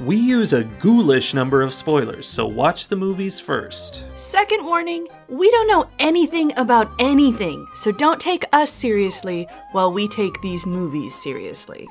we 0.00 0.16
use 0.16 0.52
a 0.52 0.64
ghoulish 0.64 1.32
number 1.32 1.62
of 1.62 1.72
spoilers, 1.72 2.28
so 2.28 2.46
watch 2.46 2.88
the 2.88 2.96
movies 2.96 3.40
first. 3.40 4.04
Second 4.18 4.64
warning 4.64 5.08
we 5.28 5.50
don't 5.50 5.68
know 5.68 5.88
anything 5.98 6.52
about 6.58 6.90
anything, 6.98 7.66
so 7.74 7.90
don't 7.92 8.20
take 8.20 8.44
us 8.52 8.70
seriously 8.70 9.48
while 9.72 9.90
we 9.90 10.06
take 10.08 10.40
these 10.42 10.66
movies 10.66 11.14
seriously. 11.14 11.88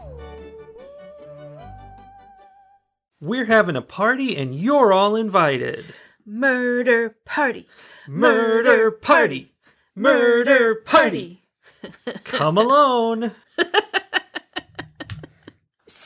We're 3.21 3.45
having 3.45 3.75
a 3.75 3.81
party, 3.81 4.37
and 4.37 4.53
you're 4.53 4.93
all 4.93 5.15
invited. 5.15 5.85
Murder 6.25 7.15
party. 7.25 7.67
Murder 8.07 8.91
party! 8.91 9.53
Murder 9.95 10.75
party! 10.75 11.41
Come 12.23 12.57
alone! 12.57 13.31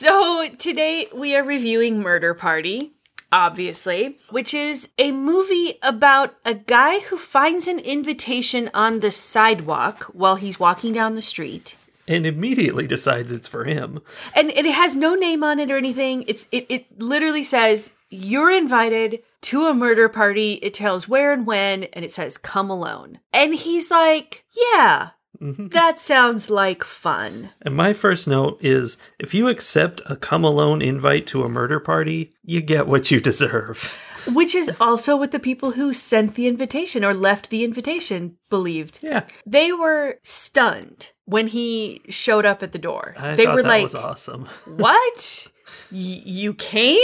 So 0.00 0.48
today 0.56 1.08
we 1.14 1.36
are 1.36 1.44
reviewing 1.44 2.00
Murder 2.00 2.32
Party, 2.32 2.92
obviously, 3.30 4.16
which 4.30 4.54
is 4.54 4.88
a 4.96 5.12
movie 5.12 5.74
about 5.82 6.36
a 6.42 6.54
guy 6.54 7.00
who 7.00 7.18
finds 7.18 7.68
an 7.68 7.78
invitation 7.78 8.70
on 8.72 9.00
the 9.00 9.10
sidewalk 9.10 10.04
while 10.04 10.36
he's 10.36 10.58
walking 10.58 10.94
down 10.94 11.16
the 11.16 11.20
street. 11.20 11.76
And 12.08 12.24
immediately 12.24 12.86
decides 12.86 13.30
it's 13.30 13.46
for 13.46 13.66
him. 13.66 14.00
And 14.34 14.48
it 14.48 14.64
has 14.64 14.96
no 14.96 15.14
name 15.14 15.44
on 15.44 15.58
it 15.58 15.70
or 15.70 15.76
anything. 15.76 16.24
It's 16.26 16.48
it, 16.50 16.64
it 16.70 16.98
literally 16.98 17.42
says 17.42 17.92
you're 18.08 18.50
invited 18.50 19.22
to 19.42 19.66
a 19.66 19.74
murder 19.74 20.08
party. 20.08 20.54
It 20.62 20.72
tells 20.72 21.08
where 21.08 21.30
and 21.30 21.46
when, 21.46 21.84
and 21.84 22.06
it 22.06 22.10
says 22.10 22.38
come 22.38 22.70
alone. 22.70 23.20
And 23.34 23.54
he's 23.54 23.90
like, 23.90 24.46
Yeah, 24.72 25.10
that 25.40 25.98
sounds 25.98 26.50
like 26.50 26.84
fun. 26.84 27.50
And 27.62 27.74
my 27.74 27.92
first 27.92 28.28
note 28.28 28.58
is 28.60 28.98
if 29.18 29.32
you 29.34 29.48
accept 29.48 30.02
a 30.06 30.16
come 30.16 30.44
alone 30.44 30.82
invite 30.82 31.26
to 31.28 31.44
a 31.44 31.48
murder 31.48 31.80
party, 31.80 32.34
you 32.44 32.60
get 32.60 32.86
what 32.86 33.10
you 33.10 33.20
deserve. 33.20 33.92
Which 34.32 34.54
is 34.54 34.70
also 34.80 35.16
what 35.16 35.30
the 35.30 35.38
people 35.38 35.72
who 35.72 35.94
sent 35.94 36.34
the 36.34 36.46
invitation 36.46 37.04
or 37.04 37.14
left 37.14 37.48
the 37.48 37.64
invitation 37.64 38.36
believed. 38.50 38.98
Yeah. 39.02 39.26
They 39.46 39.72
were 39.72 40.18
stunned 40.22 41.12
when 41.24 41.46
he 41.48 42.02
showed 42.10 42.44
up 42.44 42.62
at 42.62 42.72
the 42.72 42.78
door. 42.78 43.14
I 43.18 43.34
they 43.34 43.46
were 43.46 43.62
that 43.62 43.68
like, 43.68 43.82
was 43.82 43.94
awesome. 43.94 44.46
What? 44.66 45.46
Y- 45.90 46.22
you 46.24 46.52
came? 46.54 47.00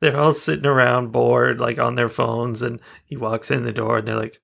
They're 0.00 0.16
all 0.18 0.34
sitting 0.34 0.66
around 0.66 1.10
bored, 1.10 1.58
like 1.58 1.78
on 1.78 1.94
their 1.94 2.10
phones, 2.10 2.60
and 2.60 2.80
he 3.06 3.16
walks 3.16 3.50
in 3.50 3.64
the 3.64 3.72
door 3.72 3.98
and 3.98 4.06
they're 4.06 4.16
like, 4.16 4.34
"Uh, 4.34 4.38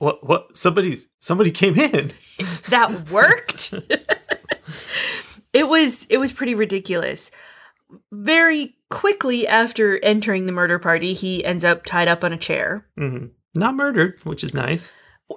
what 0.00 0.26
what 0.26 0.56
somebody's 0.56 1.08
somebody 1.20 1.52
came 1.52 1.78
in. 1.78 2.12
That 2.70 3.10
worked? 3.10 3.74
it 5.52 5.68
was 5.68 6.06
it 6.08 6.16
was 6.16 6.32
pretty 6.32 6.54
ridiculous. 6.54 7.30
Very 8.10 8.76
quickly 8.88 9.46
after 9.46 10.02
entering 10.02 10.46
the 10.46 10.52
murder 10.52 10.78
party, 10.78 11.12
he 11.12 11.44
ends 11.44 11.64
up 11.64 11.84
tied 11.84 12.08
up 12.08 12.24
on 12.24 12.32
a 12.32 12.38
chair. 12.38 12.86
hmm 12.96 13.26
Not 13.54 13.74
murdered, 13.74 14.20
which 14.24 14.42
is 14.42 14.54
nice. 14.54 14.90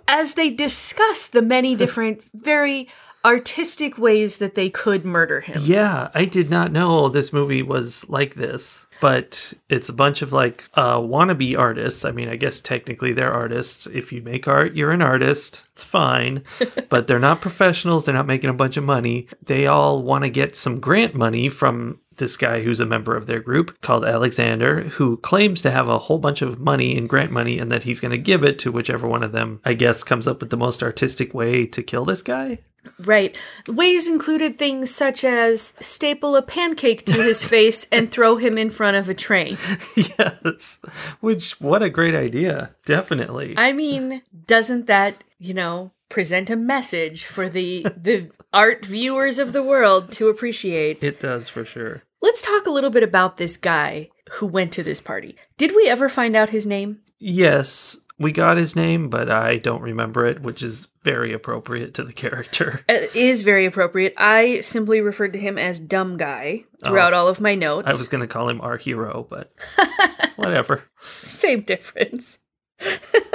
As 0.08 0.36
they 0.36 0.50
discuss 0.50 1.28
the 1.28 1.42
many 1.42 1.76
different, 1.76 2.24
very 2.34 2.88
artistic 3.26 3.98
ways 3.98 4.38
that 4.38 4.56
they 4.56 4.70
could 4.70 5.06
murder 5.06 5.42
him. 5.42 5.62
Yeah, 5.64 6.10
I 6.14 6.26
did 6.26 6.50
not 6.50 6.72
know 6.72 7.08
this 7.08 7.32
movie 7.32 7.64
was 7.64 8.08
like 8.10 8.36
this, 8.36 8.86
but 9.00 9.54
it's 9.70 9.90
a 9.90 9.94
bunch 9.94 10.22
of 10.22 10.34
like 10.34 10.66
uh, 10.74 10.98
wannabe 10.98 11.58
artists. 11.58 12.04
I 12.06 12.12
mean, 12.12 12.28
I 12.28 12.36
guess 12.36 12.60
technically 12.60 13.14
they're 13.14 13.32
artists. 13.32 13.88
If 13.88 14.12
you 14.12 14.22
make 14.22 14.48
art, 14.48 14.76
you're 14.76 14.92
an 14.92 15.02
artist. 15.02 15.64
It's 15.72 15.84
fine, 15.84 16.44
but 16.90 17.08
they're 17.08 17.20
not 17.20 17.42
professionals. 17.42 18.06
They're 18.06 18.14
not 18.14 18.28
making 18.28 18.50
a 18.50 18.54
bunch 18.54 18.78
of 18.78 18.84
money. 18.84 19.28
They 19.42 19.68
all 19.68 20.04
want 20.04 20.26
to 20.26 20.30
get 20.30 20.56
some 20.56 20.80
grant 20.80 21.16
money 21.16 21.50
from 21.50 22.00
this 22.18 22.38
guy 22.38 22.62
who's 22.62 22.80
a 22.80 22.86
member 22.86 23.16
of 23.16 23.26
their 23.26 23.40
group 23.40 23.82
called 23.82 24.06
Alexander, 24.06 24.82
who 24.82 25.18
claims 25.18 25.62
to 25.62 25.72
have 25.72 25.90
a 25.90 25.98
whole 25.98 26.20
bunch 26.20 26.42
of 26.42 26.60
money 26.60 26.96
in 26.96 27.08
grant 27.08 27.32
money 27.32 27.58
and 27.58 27.72
that 27.72 27.84
he's 27.84 28.00
going 28.00 28.12
to 28.12 28.18
give 28.18 28.44
it 28.44 28.60
to 28.60 28.72
whichever 28.72 29.08
one 29.08 29.24
of 29.24 29.32
them, 29.32 29.62
I 29.66 29.74
guess, 29.74 30.04
comes 30.04 30.28
up 30.28 30.40
with 30.40 30.52
the 30.52 30.58
most 30.58 30.84
artistic 30.84 31.34
way 31.34 31.66
to 31.66 31.82
kill 31.82 32.06
this 32.06 32.22
guy. 32.22 32.60
Right. 33.00 33.36
Ways 33.68 34.08
included 34.08 34.58
things 34.58 34.94
such 34.94 35.24
as 35.24 35.74
staple 35.80 36.36
a 36.36 36.42
pancake 36.42 37.06
to 37.06 37.14
his 37.22 37.44
face 37.50 37.86
and 37.92 38.12
throw 38.12 38.38
him 38.38 38.58
in 38.58 38.70
front 38.70 38.98
of 38.98 39.10
a 39.10 39.14
train. 39.14 39.58
yes. 39.96 40.80
Which, 41.20 41.60
what 41.60 41.84
a 41.84 41.90
great 41.90 42.16
idea. 42.16 42.76
Definitely. 42.86 43.56
I 43.58 43.74
mean, 43.74 44.22
doesn't 44.48 44.88
that, 44.88 45.24
you 45.40 45.54
know, 45.54 45.92
present 46.10 46.50
a 46.50 46.56
message 46.56 47.26
for 47.26 47.50
the 47.50 47.86
the 47.98 48.30
art 48.54 48.86
viewers 48.86 49.40
of 49.40 49.52
the 49.54 49.64
world 49.64 50.12
to 50.14 50.28
appreciate? 50.30 51.04
it 51.04 51.20
does 51.20 51.50
for 51.50 51.66
sure. 51.66 52.04
Let's 52.22 52.42
talk 52.42 52.66
a 52.66 52.70
little 52.72 52.90
bit 52.92 53.04
about 53.04 53.38
this 53.38 53.58
guy 53.58 54.10
who 54.34 54.46
went 54.46 54.72
to 54.74 54.84
this 54.84 55.02
party. 55.02 55.36
Did 55.58 55.76
we 55.76 55.90
ever 55.90 56.08
find 56.08 56.36
out 56.36 56.50
his 56.50 56.66
name? 56.66 57.00
Yes, 57.20 57.98
we 58.24 58.32
got 58.32 58.58
his 58.58 58.76
name, 58.76 59.10
but 59.10 59.30
I 59.30 59.58
don't 59.58 59.82
remember 59.82 60.26
it, 60.26 60.42
which 60.42 60.64
is 60.64 60.88
very 61.04 61.34
appropriate 61.34 61.94
to 61.96 62.04
the 62.04 62.14
character. 62.14 62.84
It 62.90 63.16
is 63.16 63.44
very 63.44 63.66
appropriate. 63.66 64.14
I 64.18 64.62
simply 64.62 65.02
referred 65.02 65.34
to 65.34 65.40
him 65.40 65.58
as 65.58 65.80
dumb 65.80 66.18
guy 66.18 66.64
throughout 66.84 67.14
oh. 67.14 67.18
all 67.18 67.28
of 67.28 67.42
my 67.42 67.56
notes. 67.56 67.90
I 67.90 67.94
was 67.94 68.08
going 68.08 68.22
to 68.22 68.28
call 68.28 68.50
him 68.50 68.62
our 68.62 68.78
hero, 68.78 69.28
but 69.30 69.54
whatever. 70.36 70.84
Same 71.22 71.62
difference. 71.62 72.40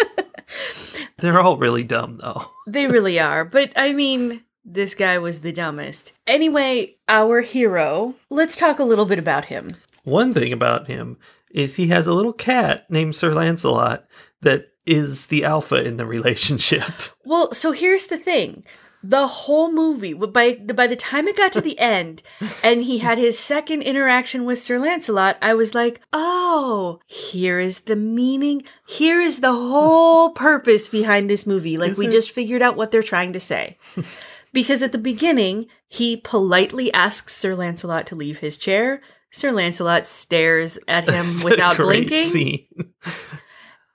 They're 1.18 1.40
all 1.40 1.56
really 1.56 1.84
dumb, 1.84 2.18
though. 2.20 2.50
They 2.66 2.86
really 2.86 3.18
are. 3.18 3.44
But 3.44 3.72
I 3.76 3.92
mean, 3.92 4.44
this 4.64 4.94
guy 4.94 5.18
was 5.18 5.40
the 5.40 5.52
dumbest. 5.52 6.12
Anyway, 6.26 6.96
our 7.08 7.40
hero, 7.40 8.14
let's 8.30 8.56
talk 8.56 8.78
a 8.78 8.84
little 8.84 9.06
bit 9.06 9.18
about 9.18 9.46
him. 9.46 9.68
One 10.04 10.32
thing 10.32 10.52
about 10.52 10.86
him 10.86 11.18
is 11.50 11.76
he 11.76 11.88
has 11.88 12.06
a 12.06 12.12
little 12.12 12.32
cat 12.32 12.90
named 12.90 13.16
Sir 13.16 13.32
Lancelot 13.32 14.06
that 14.42 14.72
is 14.88 15.26
the 15.26 15.44
alpha 15.44 15.76
in 15.76 15.96
the 15.96 16.06
relationship. 16.06 16.84
Well, 17.24 17.52
so 17.52 17.72
here's 17.72 18.06
the 18.06 18.16
thing. 18.16 18.64
The 19.02 19.26
whole 19.26 19.70
movie, 19.70 20.14
by 20.14 20.54
by 20.54 20.86
the 20.86 20.96
time 20.96 21.28
it 21.28 21.36
got 21.36 21.52
to 21.52 21.60
the 21.60 21.78
end, 21.78 22.22
and 22.64 22.82
he 22.82 22.98
had 22.98 23.18
his 23.18 23.38
second 23.38 23.82
interaction 23.82 24.46
with 24.46 24.58
Sir 24.58 24.78
Lancelot, 24.78 25.36
I 25.42 25.52
was 25.52 25.74
like, 25.74 26.00
"Oh, 26.14 27.00
here 27.06 27.60
is 27.60 27.80
the 27.80 27.96
meaning. 27.96 28.62
Here 28.88 29.20
is 29.20 29.40
the 29.40 29.52
whole 29.52 30.30
purpose 30.48 30.88
behind 30.88 31.28
this 31.28 31.46
movie. 31.46 31.76
Like 31.76 31.92
Is 31.92 31.98
we 31.98 32.06
it? 32.06 32.12
just 32.12 32.30
figured 32.30 32.62
out 32.62 32.76
what 32.78 32.90
they're 32.90 33.02
trying 33.02 33.34
to 33.34 33.40
say." 33.40 33.76
because 34.54 34.82
at 34.82 34.92
the 34.92 34.98
beginning, 34.98 35.66
he 35.86 36.16
politely 36.16 36.90
asks 36.94 37.34
Sir 37.36 37.54
Lancelot 37.54 38.06
to 38.06 38.16
leave 38.16 38.38
his 38.38 38.56
chair. 38.56 39.02
Sir 39.30 39.52
Lancelot 39.52 40.06
stares 40.06 40.78
at 40.88 41.04
him 41.08 41.26
a 41.26 41.44
without 41.44 41.76
great 41.76 42.08
blinking, 42.08 42.26
Scene. 42.26 42.66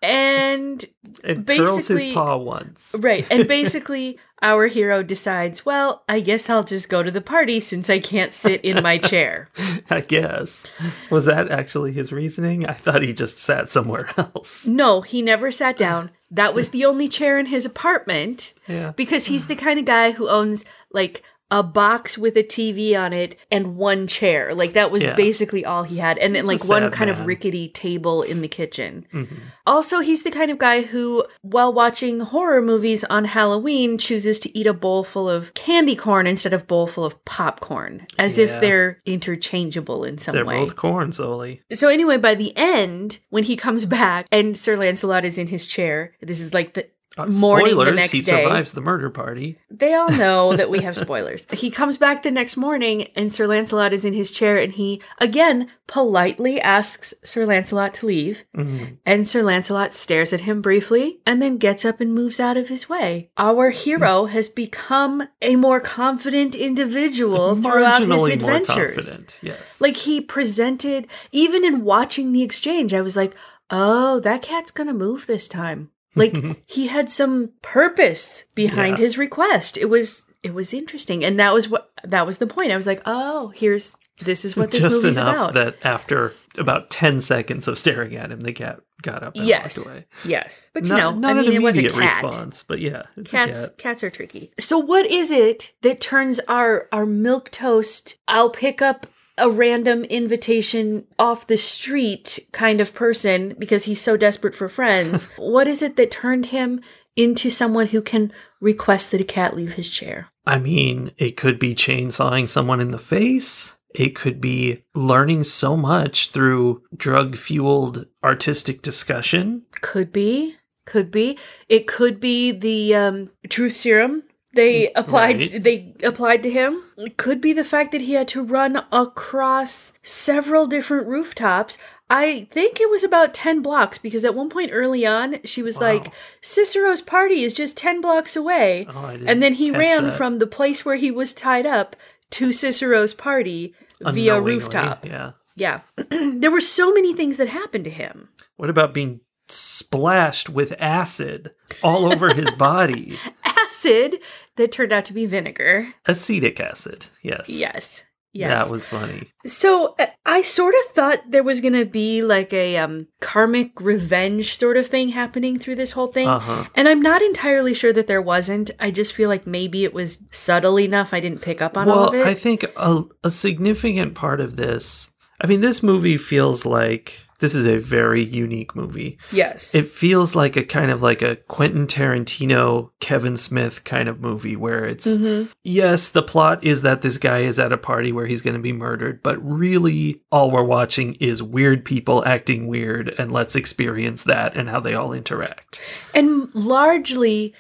And 0.04 0.86
And 1.24 1.48
curls 1.48 1.88
his 1.88 1.88
Basically- 1.88 2.14
paw 2.14 2.38
once. 2.38 2.96
Right. 3.00 3.26
And 3.32 3.48
basically, 3.60 4.20
our 4.42 4.68
hero 4.68 5.02
decides, 5.04 5.66
well, 5.66 6.04
I 6.10 6.20
guess 6.20 6.50
I'll 6.50 6.64
just 6.66 6.90
go 6.90 7.02
to 7.02 7.10
the 7.12 7.22
party 7.22 7.60
since 7.62 7.90
I 7.90 8.00
can't 8.00 8.34
sit 8.34 8.60
in 8.66 8.84
my 8.84 8.98
chair. 8.98 9.50
I 9.90 10.02
guess. 10.02 10.68
Was 11.10 11.26
that 11.26 11.50
actually 11.50 11.94
his 11.94 12.12
reasoning? 12.12 12.66
I 12.66 12.74
thought 12.74 13.02
he 13.04 13.14
just 13.14 13.38
sat 13.40 13.70
somewhere 13.70 14.10
else. 14.18 14.68
No, 14.68 15.02
he 15.02 15.22
never 15.22 15.50
sat 15.52 15.78
down. 15.78 16.12
That 16.30 16.54
was 16.54 16.70
the 16.70 16.84
only 16.84 17.08
chair 17.08 17.40
in 17.40 17.46
his 17.46 17.66
apartment 17.66 18.54
Yeah. 18.68 18.92
because 18.96 19.28
he's 19.28 19.48
the 19.48 19.56
kind 19.56 19.80
of 19.80 19.86
guy 19.86 20.12
who 20.12 20.28
owns 20.28 20.66
like 20.92 21.24
a 21.54 21.62
box 21.62 22.18
with 22.18 22.36
a 22.36 22.42
TV 22.44 22.96
on 23.00 23.14
it 23.14 23.36
and 23.52 23.76
one 23.76 24.08
chair. 24.08 24.56
Like 24.56 24.74
that 24.74 24.90
was 24.90 25.04
Yeah. 25.04 25.14
basically 25.14 25.64
all 25.64 25.84
he 25.84 25.98
had. 25.98 26.18
And 26.18 26.34
then 26.34 26.48
like 26.48 26.66
one 26.68 26.90
kind 26.90 27.12
of 27.12 27.28
rickety 27.28 27.68
table 27.68 28.24
in 28.24 28.42
the 28.42 28.48
kitchen. 28.48 29.06
Mhm. 29.14 29.28
Also, 29.68 30.00
he's 30.00 30.24
the 30.24 30.32
kind 30.32 30.50
of 30.50 30.58
guy 30.58 30.82
who, 30.82 31.24
while 31.44 31.72
watching 31.72 32.22
horror 32.22 32.60
movies 32.60 33.04
on 33.04 33.26
Halloween, 33.26 34.00
chooses 34.00 34.40
to 34.40 34.58
eat 34.58 34.66
a 34.66 34.74
bowl 34.74 35.04
full 35.04 35.30
of 35.30 35.54
candy 35.54 35.96
corn 35.96 36.26
instead 36.26 36.54
of 36.54 36.66
bowl 36.66 36.88
full 36.88 37.06
of 37.06 37.24
popcorn, 37.24 38.08
as 38.18 38.40
if 38.40 38.60
they're 38.60 39.00
interchangeable 39.06 40.04
in 40.04 40.18
some 40.18 40.34
They're 40.34 40.46
way. 40.46 40.58
both 40.58 40.76
corn, 40.76 41.12
Sully. 41.12 41.62
So 41.72 41.88
anyway, 41.88 42.18
by 42.18 42.34
the 42.34 42.52
end, 42.56 43.20
when 43.30 43.44
he 43.44 43.56
comes 43.56 43.86
back 43.86 44.26
and 44.32 44.58
Sir 44.58 44.76
Lancelot 44.76 45.24
is 45.24 45.38
in 45.38 45.48
his 45.48 45.68
chair, 45.68 46.14
this 46.20 46.40
is 46.42 46.52
like 46.54 46.74
the 46.74 46.88
Uh, 47.16 47.28
morning 47.28 47.68
the 47.68 47.72
spoilers, 47.74 47.96
next 47.96 48.12
he 48.12 48.22
day. 48.22 48.44
survives 48.44 48.74
the 48.74 48.82
murder 48.82 49.10
party. 49.10 49.60
They 49.70 49.94
all 49.94 50.10
know 50.12 50.56
that 50.56 50.70
we 50.72 50.80
have 50.82 50.98
spoilers. 51.08 51.46
he 51.52 51.70
comes 51.70 51.98
back 52.00 52.24
the 52.24 52.32
next 52.32 52.58
morning 52.58 53.04
and 53.16 53.32
Sir 53.32 53.46
Lancelot 53.46 53.94
is 53.94 54.04
in 54.04 54.14
his 54.14 54.32
chair 54.32 54.58
and 54.58 54.74
he 54.74 55.00
again 55.20 55.68
politely 55.86 56.60
asks 56.60 57.14
Sir 57.24 57.46
Lancelot 57.46 57.94
to 57.96 58.08
leave. 58.08 58.46
Mhm. 58.58 58.98
And 59.06 59.28
Sir 59.28 59.44
Lancelot 59.44 59.94
stares 59.94 60.34
at 60.34 60.42
him 60.42 60.60
briefly 60.62 61.20
and 61.26 61.40
then 61.40 61.58
gets 61.58 61.86
up 61.86 62.02
and 62.02 62.16
moves 62.16 62.40
out 62.40 62.58
of 62.58 62.70
his 62.70 62.90
way. 62.90 63.30
Our 63.38 63.70
hero 63.70 64.26
has 64.26 64.50
become 64.50 65.24
a 65.42 65.56
more 65.56 65.80
confident 65.80 66.56
individual 66.56 67.56
throughout 67.56 68.02
his 68.02 68.28
adventures. 68.30 68.96
confident. 69.06 69.40
Yes. 69.44 69.80
Like 69.80 69.98
he 69.98 70.20
presented, 70.20 71.08
even 71.32 71.64
in 71.64 71.84
watching 71.84 72.32
the 72.32 72.42
exchange, 72.42 72.92
I 72.92 73.02
was 73.02 73.16
like, 73.16 73.36
oh, 73.70 74.20
that 74.22 74.42
cat's 74.42 74.72
gonna 74.72 74.94
move 74.96 75.28
this 75.28 75.48
time. 75.48 75.92
Like 76.16 76.36
he 76.66 76.88
had 76.88 77.12
some 77.12 77.52
purpose 77.62 78.44
behind 78.56 78.98
Yeah. 78.98 79.04
his 79.04 79.18
request. 79.18 79.78
It 79.78 79.86
was 79.90 80.26
it 80.44 80.54
was 80.54 80.74
interesting. 80.74 81.24
And 81.24 81.40
that 81.40 81.54
was 81.54 81.70
what 81.70 81.90
that 82.04 82.26
was 82.26 82.38
the 82.38 82.48
point. 82.48 82.72
I 82.72 82.76
was 82.76 82.88
like, 82.88 83.02
oh, 83.06 83.50
here's 83.56 83.98
this 84.20 84.46
is 84.46 84.56
what 84.56 84.72
this 84.72 84.82
Just 84.82 85.02
movie's 85.04 85.18
enough 85.18 85.36
about. 85.36 85.54
that 85.56 85.76
after 85.84 86.34
about 86.58 86.90
10 86.92 87.20
seconds 87.20 87.68
of 87.68 87.80
staring 87.80 88.16
at 88.16 88.32
him, 88.32 88.42
the 88.42 88.54
cat 88.54 88.80
got 89.02 89.24
up 89.24 89.36
and 89.36 89.46
yes. 89.46 89.76
walked 89.78 89.90
away. 89.90 90.06
Yes. 90.24 90.70
But 90.74 90.84
you 90.86 90.92
not, 90.94 91.16
know, 91.16 91.20
not 91.20 91.38
I 91.38 91.42
mean 91.42 91.50
an 91.50 91.56
it 91.56 91.62
was 91.64 91.78
a 91.80 91.90
cat. 91.90 91.98
response, 91.98 92.64
but 92.64 92.80
yeah, 92.80 93.04
it's 93.18 93.32
Cats 93.32 93.60
cat. 93.62 93.78
cats 93.78 94.04
are 94.04 94.10
tricky. 94.12 94.52
So 94.60 94.78
what 94.78 95.06
is 95.08 95.32
it 95.32 95.74
that 95.82 96.00
turns 96.00 96.40
our 96.48 96.88
our 96.92 97.06
milk 97.08 97.50
toast 97.52 98.18
I'll 98.28 98.52
pick 98.52 98.82
up 98.82 99.08
a 99.38 99.50
random 99.50 100.04
invitation 100.06 101.06
off 101.18 101.48
the 101.48 101.58
street 101.58 102.40
kind 102.52 102.80
of 102.80 102.94
person 102.94 103.56
because 103.58 103.86
he's 103.86 104.02
so 104.02 104.16
desperate 104.18 104.56
for 104.56 104.70
friends. 104.70 105.26
what 105.38 105.68
is 105.68 105.82
it 105.82 105.96
that 105.98 106.12
turned 106.12 106.48
him 106.48 106.82
into 107.16 107.50
someone 107.50 107.88
who 107.88 108.02
can 108.02 108.32
request 108.60 109.12
that 109.12 109.22
a 109.22 109.26
cat 109.26 109.56
leave 109.56 109.74
his 109.74 109.90
chair? 109.90 110.28
I 110.46 110.60
mean, 110.60 111.12
it 111.18 111.38
could 111.38 111.58
be 111.58 111.74
chainsawing 111.74 112.50
someone 112.50 112.82
in 112.82 112.92
the 112.92 113.00
face. 113.00 113.78
It 113.94 114.16
could 114.16 114.42
be 114.42 114.84
learning 114.96 115.44
so 115.44 115.78
much 115.78 116.32
through 116.32 116.84
drug 116.96 117.38
fueled 117.38 118.08
artistic 118.24 118.82
discussion. 118.82 119.64
Could 119.82 120.12
be, 120.12 120.58
could 120.86 121.12
be. 121.12 121.38
It 121.70 121.88
could 121.88 122.20
be 122.20 122.52
the 122.52 122.96
um, 122.96 123.30
truth 123.50 123.76
serum 123.76 124.24
they 124.54 124.92
applied. 124.94 125.38
Right. 125.40 125.64
They 125.64 125.94
applied 126.04 126.44
to 126.44 126.50
him. 126.52 126.84
It 126.98 127.18
could 127.18 127.42
be 127.42 127.54
the 127.54 127.64
fact 127.64 127.92
that 127.92 128.02
he 128.02 128.14
had 128.14 128.28
to 128.30 128.44
run 128.44 128.84
across 128.92 129.94
several 130.04 130.68
different 130.68 131.08
rooftops. 131.08 131.78
I 132.10 132.48
think 132.52 132.80
it 132.80 132.90
was 132.90 133.04
about 133.04 133.34
ten 133.34 133.62
blocks 133.62 133.98
because 133.98 134.24
at 134.24 134.36
one 134.36 134.50
point 134.50 134.70
early 134.74 135.06
on, 135.06 135.38
she 135.44 135.64
was 135.64 135.78
Wow. 135.78 135.82
like, 135.94 136.08
"Cicero's 136.42 137.02
party 137.02 137.44
is 137.44 137.54
just 137.54 137.78
ten 137.78 138.02
blocks 138.02 138.36
away," 138.36 138.86
Oh, 138.94 139.06
and 139.26 139.42
then 139.42 139.54
he 139.54 139.72
ran 139.72 140.06
that. 140.06 140.14
from 140.18 140.38
the 140.40 140.48
place 140.48 140.86
where 140.86 140.98
he 140.98 141.10
was 141.10 141.34
tied 141.34 141.66
up 141.66 141.96
to 142.32 142.52
Cicero's 142.52 143.14
party 143.14 143.74
via 144.02 144.40
rooftop. 144.40 145.06
Yeah. 145.06 145.32
Yeah, 145.56 145.82
there 146.10 146.50
were 146.52 146.60
so 146.60 146.92
many 146.94 147.14
things 147.14 147.38
that 147.38 147.48
happened 147.48 147.84
to 147.86 147.92
him. 147.92 148.30
What 148.58 148.70
about 148.72 148.94
being 148.94 149.20
splashed 149.50 150.50
with 150.50 150.74
acid 150.80 151.52
all 151.84 152.12
over 152.12 152.34
his 152.34 152.50
body? 152.52 153.18
acid 153.74 154.20
that 154.56 154.72
turned 154.72 154.92
out 154.92 155.06
to 155.06 155.14
be 155.14 155.26
vinegar. 155.26 155.94
Acetic 156.06 156.60
acid. 156.60 157.08
Yes. 157.22 157.50
Yes. 157.50 158.04
Yes. 158.36 158.64
That 158.64 158.72
was 158.72 158.84
funny. 158.84 159.28
so 159.46 159.94
uh, 160.00 160.08
I 160.26 160.42
sort 160.42 160.74
of 160.74 160.92
thought 160.96 161.20
there 161.30 161.44
was 161.44 161.62
going 161.62 161.76
to 161.76 161.86
be 161.86 162.24
like 162.24 162.52
a 162.52 162.78
um, 162.78 163.06
karmic 163.22 163.80
revenge 163.80 164.58
sort 164.58 164.76
of 164.76 164.88
thing 164.88 165.10
happening 165.10 165.60
through 165.60 165.76
this 165.76 165.92
whole 165.92 166.08
thing. 166.08 166.28
Uh 166.28 166.40
huh. 166.40 166.66
And 166.74 166.90
I'm 166.90 167.00
not 167.02 167.22
entirely 167.22 167.76
sure 167.76 167.94
that 167.94 168.08
there 168.08 168.24
wasn't. 168.24 168.72
I 168.80 168.90
just 168.90 169.14
feel 169.14 169.30
like 169.30 169.46
maybe 169.46 169.84
it 169.84 169.94
was 169.94 170.18
subtle 170.32 170.80
enough 170.80 171.14
I 171.14 171.20
didn't 171.20 171.44
pick 171.44 171.62
up 171.62 171.78
on 171.78 171.88
all 171.88 171.96
Well, 171.96 172.10
of 172.10 172.16
it. 172.16 172.26
I 172.26 172.34
think 172.34 172.64
a, 172.76 173.04
a 173.24 173.30
significant 173.30 174.16
part 174.16 174.42
of 174.42 174.56
this, 174.56 175.12
I 175.40 175.46
mean, 175.46 175.62
this 175.62 175.84
movie 175.84 176.18
feels 176.18 176.66
like 176.66 177.20
this 177.44 177.54
is 177.54 177.68
a 177.68 177.78
very 177.78 178.24
unique 178.24 178.74
movie. 178.74 179.18
yes. 179.34 179.76
It 179.76 179.88
feels 179.88 180.34
like 180.34 180.56
a 180.56 180.64
kind 180.64 180.90
of 180.92 181.02
like 181.02 181.22
a 181.22 181.36
Quentin 181.36 181.88
Tarantino, 181.88 182.92
Kevin 183.02 183.36
Smith 183.36 183.84
kind 183.84 184.08
of 184.08 184.22
movie 184.22 184.56
where 184.56 184.86
it's, 184.86 185.06
Mhm. 185.08 185.50
yes, 185.62 186.08
the 186.08 186.24
plot 186.24 186.64
is 186.64 186.84
that 186.84 187.02
this 187.02 187.18
guy 187.18 187.40
is 187.40 187.60
at 187.60 187.74
a 187.74 187.78
party 187.78 188.14
where 188.14 188.28
he's 188.28 188.42
going 188.42 188.56
to 188.56 188.62
be 188.62 188.72
murdered, 188.72 189.22
but 189.22 189.38
really 189.46 190.22
all 190.32 190.50
we're 190.52 190.64
watching 190.64 191.16
is 191.20 191.44
weird 191.44 191.84
people 191.84 192.24
acting 192.26 192.68
weird, 192.68 193.14
and 193.18 193.30
let's 193.30 193.58
experience 193.58 194.24
that 194.24 194.56
and 194.56 194.70
how 194.70 194.80
they 194.80 194.94
all 194.94 195.12
interact. 195.12 195.82
and 196.14 196.48
largely 196.54 197.54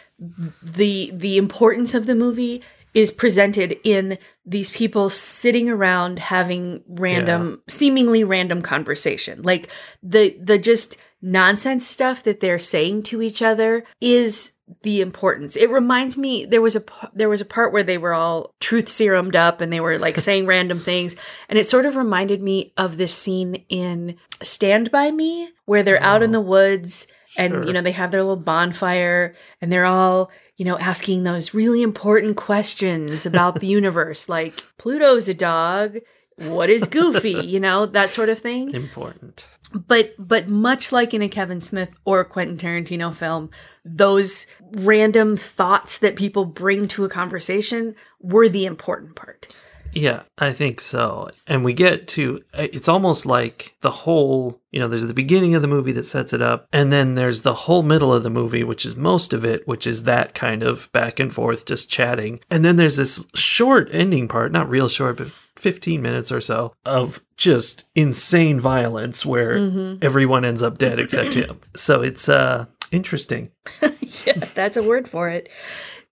the 0.62 1.12
the 1.14 1.38
importance 1.38 1.94
of 1.94 2.06
the 2.06 2.16
movie 2.16 2.62
is 2.94 3.12
presented 3.12 3.78
in 3.84 4.18
these 4.46 4.70
people 4.70 5.10
sitting 5.10 5.70
around 5.70 6.20
having 6.20 6.82
random 6.88 7.62
seemingly 7.68 8.24
random 8.24 8.62
conversation 8.62 9.42
like 9.42 9.70
the 10.02 10.38
the 10.42 10.58
just 10.58 10.98
nonsense 11.22 11.88
stuff 11.88 12.22
that 12.24 12.40
they're 12.40 12.60
saying 12.60 13.02
to 13.04 13.22
each 13.22 13.42
other 13.42 13.84
is 14.02 14.52
the 14.82 15.02
importance 15.02 15.56
it 15.56 15.70
reminds 15.70 16.18
me 16.18 16.46
there 16.46 16.62
was 16.62 16.76
a 16.76 16.84
there 17.14 17.30
was 17.30 17.42
a 17.42 17.46
part 17.46 17.72
where 17.74 17.84
they 17.84 17.98
were 17.98 18.14
all 18.14 18.54
truth 18.60 18.86
serumed 18.88 19.36
up 19.36 19.60
and 19.62 19.72
they 19.72 19.80
were 19.80 19.98
like 19.98 20.18
saying 20.28 20.46
random 20.46 20.80
things 20.80 21.16
and 21.50 21.58
it 21.60 21.66
sort 21.66 21.86
of 21.86 21.96
reminded 21.96 22.42
me 22.42 22.74
of 22.78 22.98
this 22.98 23.14
scene 23.14 23.64
in 23.70 24.16
stand 24.42 24.90
by 24.92 25.12
me 25.12 25.50
where 25.66 25.84
they're 25.84 26.02
out 26.04 26.24
in 26.24 26.30
Oh. 26.30 26.34
the 26.34 26.42
woods 26.42 27.08
and 27.38 27.54
Sure. 27.54 27.66
you 27.66 27.74
know 27.74 27.82
they 27.82 27.92
have 27.92 28.12
their 28.12 28.22
little 28.24 28.36
bonfire 28.38 29.34
and 29.62 29.72
they're 29.72 29.86
all 29.86 30.32
you 30.64 30.70
know 30.70 30.78
asking 30.80 31.24
those 31.24 31.54
really 31.54 31.82
important 31.82 32.38
questions 32.38 33.26
about 33.26 33.60
the 33.60 33.68
universe 33.80 34.30
like 34.30 34.54
pluto's 34.78 35.28
a 35.28 35.34
dog. 35.34 35.98
What 36.38 36.70
is 36.70 36.88
goofy? 36.88 37.32
You 37.54 37.60
know 37.60 37.86
that 37.86 38.10
sort 38.10 38.30
of 38.30 38.40
thing. 38.40 38.74
Important. 38.74 39.46
but 39.74 40.14
but 40.18 40.48
much 40.48 40.94
like 40.94 41.14
in 41.14 41.22
a 41.22 41.28
kevin 41.28 41.60
smith 41.60 41.90
or 42.06 42.24
quentin 42.24 42.56
tarantino 42.56 43.14
film 43.14 43.50
those 43.84 44.48
random 44.72 45.36
thoughts 45.36 45.98
that 45.98 46.16
people 46.16 46.46
bring 46.46 46.88
to 46.88 47.04
a 47.04 47.10
conversation 47.10 47.94
were 48.22 48.48
the 48.48 48.66
important 48.66 49.16
part 49.16 49.54
Yeah, 49.94 50.24
I 50.38 50.54
think 50.54 50.82
so. 50.82 51.30
And 51.48 51.64
we 51.64 51.74
get 51.74 52.08
to 52.10 52.44
it's 52.54 52.88
almost 52.88 53.26
like 53.26 53.76
the 53.82 53.92
whole, 53.92 54.60
you 54.72 54.80
know, 54.80 54.88
there's 54.88 55.06
the 55.06 55.14
beginning 55.14 55.56
of 55.56 55.62
the 55.62 55.68
movie 55.68 55.92
that 55.94 56.06
sets 56.06 56.34
it 56.34 56.42
up, 56.42 56.68
and 56.74 56.92
then 56.92 57.16
there's 57.16 57.42
the 57.42 57.54
whole 57.54 57.84
middle 57.84 58.14
of 58.14 58.24
the 58.24 58.30
movie, 58.30 58.64
which 58.64 58.86
is 58.86 58.96
most 58.96 59.34
of 59.34 59.46
it, 59.46 59.68
which 59.68 59.86
is 59.86 60.04
that 60.04 60.34
kind 60.34 60.64
of 60.64 60.92
back 60.92 61.20
and 61.20 61.34
forth, 61.34 61.66
just 61.66 61.90
chatting. 61.90 62.40
And 62.50 62.66
then 62.66 62.76
there's 62.76 62.98
this 62.98 63.24
short 63.36 63.90
ending 63.92 64.28
part, 64.28 64.52
not 64.52 64.70
real 64.70 64.90
short, 64.90 65.18
but 65.18 65.28
15 65.58 66.02
minutes 66.02 66.32
or 66.32 66.42
so 66.42 66.74
of 66.86 67.22
just 67.38 67.86
insane 67.96 68.60
violence 68.60 69.26
where 69.26 69.98
everyone 70.02 70.44
ends 70.46 70.64
up 70.64 70.78
dead 70.78 71.00
except 71.00 71.34
him. 71.36 71.60
So 71.76 72.02
it's 72.02 72.30
uh 72.30 72.66
interesting. 72.92 73.52
yeah, 74.26 74.38
that's 74.54 74.78
a 74.78 74.84
word 74.84 75.08
for 75.08 75.30
it. 75.30 75.50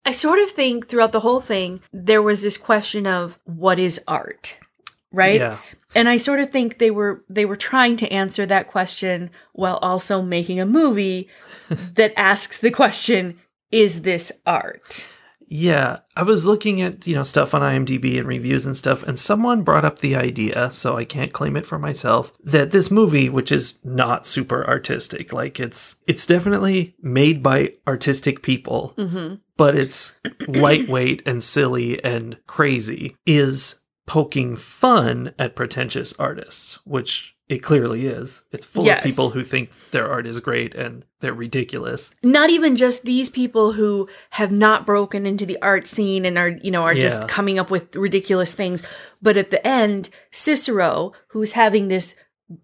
I 0.05 0.12
sort 0.12 0.39
of 0.39 0.50
think 0.51 0.88
throughout 0.88 1.12
the 1.12 1.20
whole 1.20 1.41
thing, 1.41 1.81
there 1.93 2.22
was 2.22 2.41
this 2.41 2.58
question 2.58 3.05
of 3.05 3.38
what 3.46 3.77
is 3.77 4.01
art, 4.08 4.58
right? 5.12 5.39
Yeah. 5.39 5.58
And 5.93 6.10
I 6.10 6.17
sort 6.17 6.39
of 6.39 6.51
think 6.51 6.77
they 6.77 6.91
were 6.91 7.24
they 7.29 7.46
were 7.46 7.55
trying 7.55 7.98
to 7.98 8.12
answer 8.12 8.46
that 8.46 8.67
question 8.67 9.29
while 9.53 9.77
also 9.77 10.22
making 10.22 10.60
a 10.60 10.65
movie 10.65 11.29
that 11.70 12.13
asks 12.17 12.58
the 12.58 12.72
question, 12.72 13.39
is 13.72 14.01
this 14.01 14.31
art? 14.46 15.08
Yeah, 15.53 16.00
I 16.15 16.24
was 16.24 16.46
looking 16.46 16.81
at, 16.81 17.05
you 17.05 17.13
know, 17.13 17.24
stuff 17.24 17.53
on 17.53 17.62
IMDb 17.62 18.17
and 18.17 18.25
reviews 18.25 18.65
and 18.65 18.77
stuff, 18.77 19.03
and 19.03 19.20
someone 19.20 19.63
brought 19.63 19.84
up 19.84 20.00
the 20.00 20.15
idea, 20.15 20.72
so 20.72 20.96
I 20.96 21.03
can't 21.03 21.34
claim 21.34 21.58
it 21.58 21.65
for 21.65 21.77
myself, 21.77 22.31
that 22.41 22.72
this 22.72 22.89
movie, 22.89 23.27
which 23.27 23.51
is 23.51 23.77
not 23.84 24.25
super 24.25 24.65
artistic, 24.65 25.34
like 25.34 25.60
it's 25.60 25.98
it's 26.08 26.25
definitely 26.25 26.96
made 27.01 27.43
by 27.43 27.74
artistic 27.86 28.41
people, 28.41 28.93
mm-hmm. 28.98 29.36
but 29.58 29.75
it's 29.75 30.15
lightweight 30.48 31.22
and 31.25 31.43
silly 31.43 32.01
and 32.01 32.38
crazy, 32.48 33.17
is 33.25 33.81
poking 34.08 34.55
fun 34.55 35.34
at 35.38 35.58
pretentious 35.58 36.13
artists, 36.17 36.79
which 36.86 37.36
it 37.51 37.62
clearly 37.62 38.08
is. 38.08 38.43
It's 38.53 38.65
full 38.65 38.86
Yes. 38.86 39.00
of 39.00 39.03
people 39.03 39.29
who 39.31 39.43
think 39.43 39.72
their 39.91 40.10
art 40.10 40.25
is 40.25 40.39
great 40.39 40.74
and 40.74 41.03
they're 41.20 41.34
ridiculous. 41.34 42.10
Not 42.24 42.50
even 42.50 42.77
just 42.77 43.03
these 43.03 43.29
people 43.29 43.74
who 43.74 44.08
have 44.31 44.53
not 44.53 44.86
broken 44.86 45.25
into 45.25 45.46
the 45.46 45.58
art 45.62 45.86
scene 45.86 46.24
and 46.24 46.38
are, 46.38 46.48
you 46.63 46.72
know, 46.72 46.84
are 46.84 46.96
just 46.96 47.27
coming 47.27 47.60
up 47.60 47.70
with 47.70 47.93
ridiculous 47.96 48.53
things, 48.53 48.81
but 49.22 49.36
at 49.36 49.51
the 49.51 49.65
end, 49.67 50.10
Cicero, 50.31 51.12
who's 51.27 51.51
having 51.51 51.89
this 51.89 52.15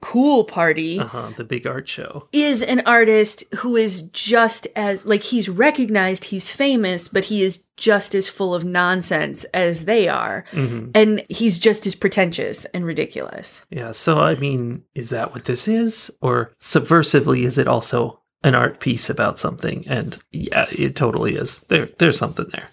cool 0.01 0.43
party, 0.43 0.99
Uh-huh, 0.99 1.31
the 1.35 1.43
big 1.43 1.65
art 1.67 1.87
show. 1.87 2.27
is 2.31 2.61
an 2.63 2.81
artist 2.85 3.43
who 3.59 3.75
is 3.75 4.01
just 4.03 4.67
as 4.75 5.05
like 5.05 5.23
he's 5.23 5.49
recognized 5.49 6.25
he's 6.25 6.51
famous 6.51 7.07
but 7.07 7.25
he 7.25 7.43
is 7.43 7.63
just 7.77 8.15
as 8.15 8.27
full 8.29 8.55
of 8.55 8.63
nonsense 8.65 9.43
as 9.53 9.85
they 9.85 10.07
are 10.07 10.43
Mhm. 10.53 10.91
and 10.95 11.23
he's 11.29 11.59
just 11.59 11.85
as 11.85 11.93
pretentious 11.95 12.65
and 12.73 12.85
ridiculous 12.85 13.61
Yeah, 13.69 13.91
so 13.91 14.17
I 14.19 14.35
mean, 14.35 14.83
is 14.95 15.09
that 15.09 15.33
what 15.33 15.45
this 15.45 15.67
is? 15.67 16.09
Or 16.21 16.53
subversively, 16.59 17.43
is 17.45 17.57
it 17.57 17.67
also 17.67 18.19
an 18.43 18.55
art 18.55 18.79
piece 18.79 19.09
about 19.09 19.39
something, 19.39 19.83
and 19.87 20.17
yeah, 20.31 20.67
it 20.71 20.95
totally 20.95 21.35
is. 21.35 21.59
There, 21.69 21.89
there's 21.97 22.17
something 22.17 22.45
there. 22.51 22.69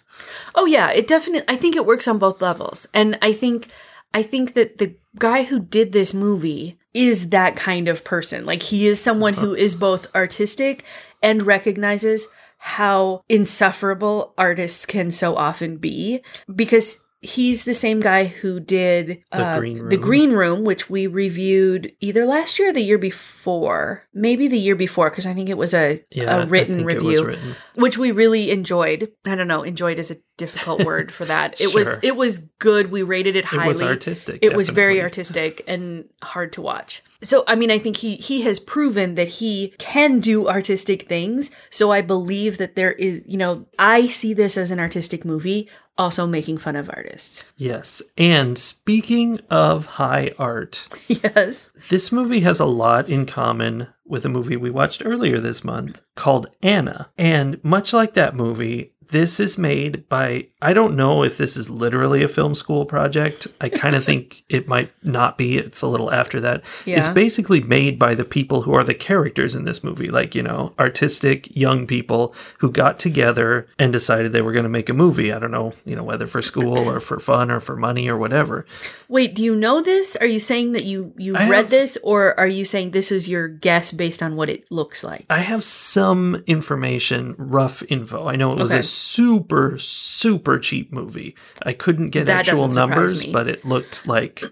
Oh 0.54 0.66
yeah, 0.66 0.90
it 0.92 1.08
definitely 1.08 1.48
I 1.52 1.56
think 1.56 1.74
it 1.76 1.86
works 1.86 2.06
on 2.06 2.18
both 2.18 2.40
levels. 2.42 2.86
And 2.94 3.18
I 3.22 3.32
think 3.32 3.68
I 4.12 4.22
think 4.22 4.54
that 4.54 4.78
the 4.78 4.94
guy 5.18 5.42
who 5.42 5.58
did 5.58 5.92
this 5.92 6.14
movie 6.14 6.78
is 6.94 7.30
that 7.30 7.56
kind 7.56 7.88
of 7.88 8.04
person. 8.04 8.46
Like 8.46 8.62
he 8.62 8.86
is 8.86 9.00
someone 9.00 9.34
who 9.34 9.52
uh-huh. 9.52 9.62
is 9.62 9.74
both 9.74 10.06
artistic 10.14 10.84
and 11.22 11.42
recognizes 11.42 12.26
how 12.58 13.22
insufferable 13.28 14.32
artists 14.38 14.86
can 14.86 15.10
so 15.10 15.36
often 15.36 15.76
be 15.76 16.22
because 16.54 17.00
he's 17.24 17.64
the 17.64 17.74
same 17.74 18.00
guy 18.00 18.26
who 18.26 18.60
did 18.60 19.22
uh, 19.32 19.58
Green 19.58 19.78
Room. 19.78 19.88
the 19.88 19.96
Green 19.96 20.32
Room, 20.32 20.64
which 20.64 20.90
we 20.90 21.06
reviewed 21.06 21.92
either 22.00 22.24
last 22.24 22.58
year 22.58 22.68
or 22.68 22.72
the 22.72 22.82
year 22.82 22.98
before, 22.98 24.04
maybe 24.12 24.46
the 24.48 24.58
year 24.58 24.76
before, 24.76 25.10
because 25.10 25.26
I 25.26 25.34
think 25.34 25.48
it 25.48 25.58
was 25.58 25.74
a, 25.74 26.00
Yeah, 26.10 26.42
a 26.42 26.46
written 26.46 26.76
think 26.78 26.90
it 26.90 27.02
was 27.02 27.04
review, 27.04 27.24
written. 27.26 27.56
which 27.74 27.98
we 27.98 28.12
really 28.12 28.50
enjoyed. 28.50 29.10
I 29.24 29.34
don't 29.34 29.48
know, 29.48 29.62
enjoyed 29.62 29.98
is 29.98 30.10
a 30.10 30.16
difficult 30.36 30.84
word 30.86 31.10
for 31.12 31.24
that. 31.24 31.60
It 31.60 31.74
was 31.74 31.88
it 32.02 32.16
was 32.16 32.38
good. 32.58 32.90
We 32.90 33.02
rated 33.02 33.36
it 33.36 33.44
highly 33.46 33.64
It 33.64 33.68
was 33.68 33.82
artistic. 33.82 34.38
It 34.42 34.54
was 34.54 34.68
very 34.68 35.00
artistic 35.00 35.62
and 35.66 36.08
hard 36.22 36.52
to 36.54 36.62
watch. 36.62 37.02
So 37.22 37.44
I 37.46 37.54
mean, 37.54 37.70
I 37.70 37.78
think 37.78 37.96
he 37.98 38.16
he 38.16 38.42
has 38.42 38.60
proven 38.60 39.14
that 39.14 39.28
he 39.28 39.74
can 39.78 40.20
do 40.20 40.48
artistic 40.48 41.08
things. 41.08 41.50
So 41.70 41.90
I 41.90 42.02
believe 42.02 42.58
that 42.58 42.76
there 42.76 42.92
is, 42.92 43.22
you 43.26 43.38
know, 43.38 43.66
I 43.78 44.08
see 44.08 44.34
this 44.34 44.56
as 44.58 44.70
an 44.70 44.78
artistic 44.80 45.24
movie, 45.24 45.68
also 45.96 46.26
making 46.26 46.58
fun 46.58 46.76
of 46.76 46.90
artists. 46.90 47.44
Yes. 47.56 48.02
And 48.16 48.58
speaking 48.58 49.40
of 49.50 49.86
high 49.86 50.32
art, 50.38 50.86
yes. 51.08 51.70
this 51.88 52.10
movie 52.10 52.40
has 52.40 52.60
a 52.60 52.64
lot 52.64 53.08
in 53.08 53.26
common 53.26 53.88
with 54.06 54.24
a 54.24 54.28
movie 54.28 54.56
we 54.56 54.70
watched 54.70 55.02
earlier 55.04 55.40
this 55.40 55.64
month 55.64 56.00
called 56.14 56.48
Anna. 56.62 57.10
And 57.16 57.62
much 57.64 57.92
like 57.92 58.14
that 58.14 58.34
movie, 58.36 58.93
this 59.08 59.40
is 59.40 59.58
made 59.58 60.08
by, 60.08 60.46
I 60.62 60.72
don't 60.72 60.96
know 60.96 61.22
if 61.24 61.36
this 61.36 61.56
is 61.56 61.68
literally 61.70 62.22
a 62.22 62.28
film 62.28 62.54
school 62.54 62.84
project. 62.86 63.46
I 63.60 63.68
kind 63.82 63.94
of 63.96 64.04
think 64.04 64.44
it 64.48 64.68
might 64.68 64.92
not 65.02 65.36
be. 65.38 65.58
It's 65.58 65.82
a 65.82 65.86
little 65.88 66.12
after 66.12 66.40
that. 66.40 66.62
It's 66.86 67.08
basically 67.08 67.60
made 67.60 67.98
by 67.98 68.14
the 68.14 68.24
people 68.24 68.62
who 68.62 68.74
are 68.74 68.84
the 68.84 68.94
characters 68.94 69.54
in 69.54 69.64
this 69.64 69.82
movie, 69.84 70.08
like, 70.08 70.34
you 70.34 70.42
know, 70.42 70.72
artistic 70.78 71.54
young 71.56 71.86
people 71.86 72.34
who 72.58 72.70
got 72.70 72.98
together 72.98 73.66
and 73.78 73.92
decided 73.92 74.32
they 74.32 74.42
were 74.42 74.52
going 74.52 74.62
to 74.64 74.68
make 74.68 74.88
a 74.88 74.94
movie. 74.94 75.32
I 75.32 75.38
don't 75.38 75.50
know, 75.50 75.72
you 75.84 75.96
know, 75.96 76.04
whether 76.04 76.26
for 76.26 76.42
school 76.42 76.88
or 76.88 77.00
for 77.00 77.18
fun 77.20 77.50
or 77.50 77.60
for 77.60 77.76
money 77.76 78.08
or 78.08 78.16
whatever. 78.16 78.64
Wait, 79.08 79.34
do 79.34 79.42
you 79.42 79.54
know 79.54 79.80
this? 79.82 80.16
Are 80.16 80.26
you 80.26 80.40
saying 80.40 80.72
that 80.72 80.84
you 80.84 81.12
you've 81.16 81.36
I 81.36 81.48
read 81.48 81.56
have- 81.64 81.70
this, 81.70 81.98
or 82.02 82.38
are 82.38 82.46
you 82.46 82.64
saying 82.64 82.90
this 82.92 83.12
is 83.12 83.28
your 83.28 83.48
guess 83.48 83.92
based 83.92 84.22
on 84.22 84.36
what 84.36 84.48
it 84.48 84.64
looks 84.70 85.04
like? 85.04 85.26
I 85.30 85.38
have 85.40 85.62
some 85.64 86.42
information, 86.46 87.34
rough 87.38 87.82
info. 87.88 88.26
I 88.26 88.36
know 88.36 88.52
it 88.52 88.58
was 88.58 88.70
Okay. 88.70 88.80
a 88.80 88.82
super, 88.94 89.78
super 89.78 90.58
cheap 90.58 90.92
movie. 90.92 91.34
I 91.62 91.72
couldn't 91.72 92.10
get 92.10 92.26
That 92.26 92.48
actual 92.48 92.68
numbers, 92.68 93.26
me. 93.26 93.32
but 93.32 93.48
it 93.48 93.64
looked 93.64 94.06
like 94.06 94.42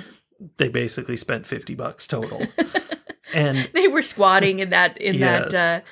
they 0.58 0.68
basically 0.68 1.16
spent 1.16 1.46
50 1.46 1.74
bucks 1.74 2.06
total. 2.08 2.46
and 3.34 3.70
They 3.72 3.88
were 3.88 4.02
squatting 4.02 4.58
in 4.60 4.70
that 4.70 4.98
in 4.98 5.14
Yes. 5.16 5.52
that 5.52 5.82
uh, 5.82 5.84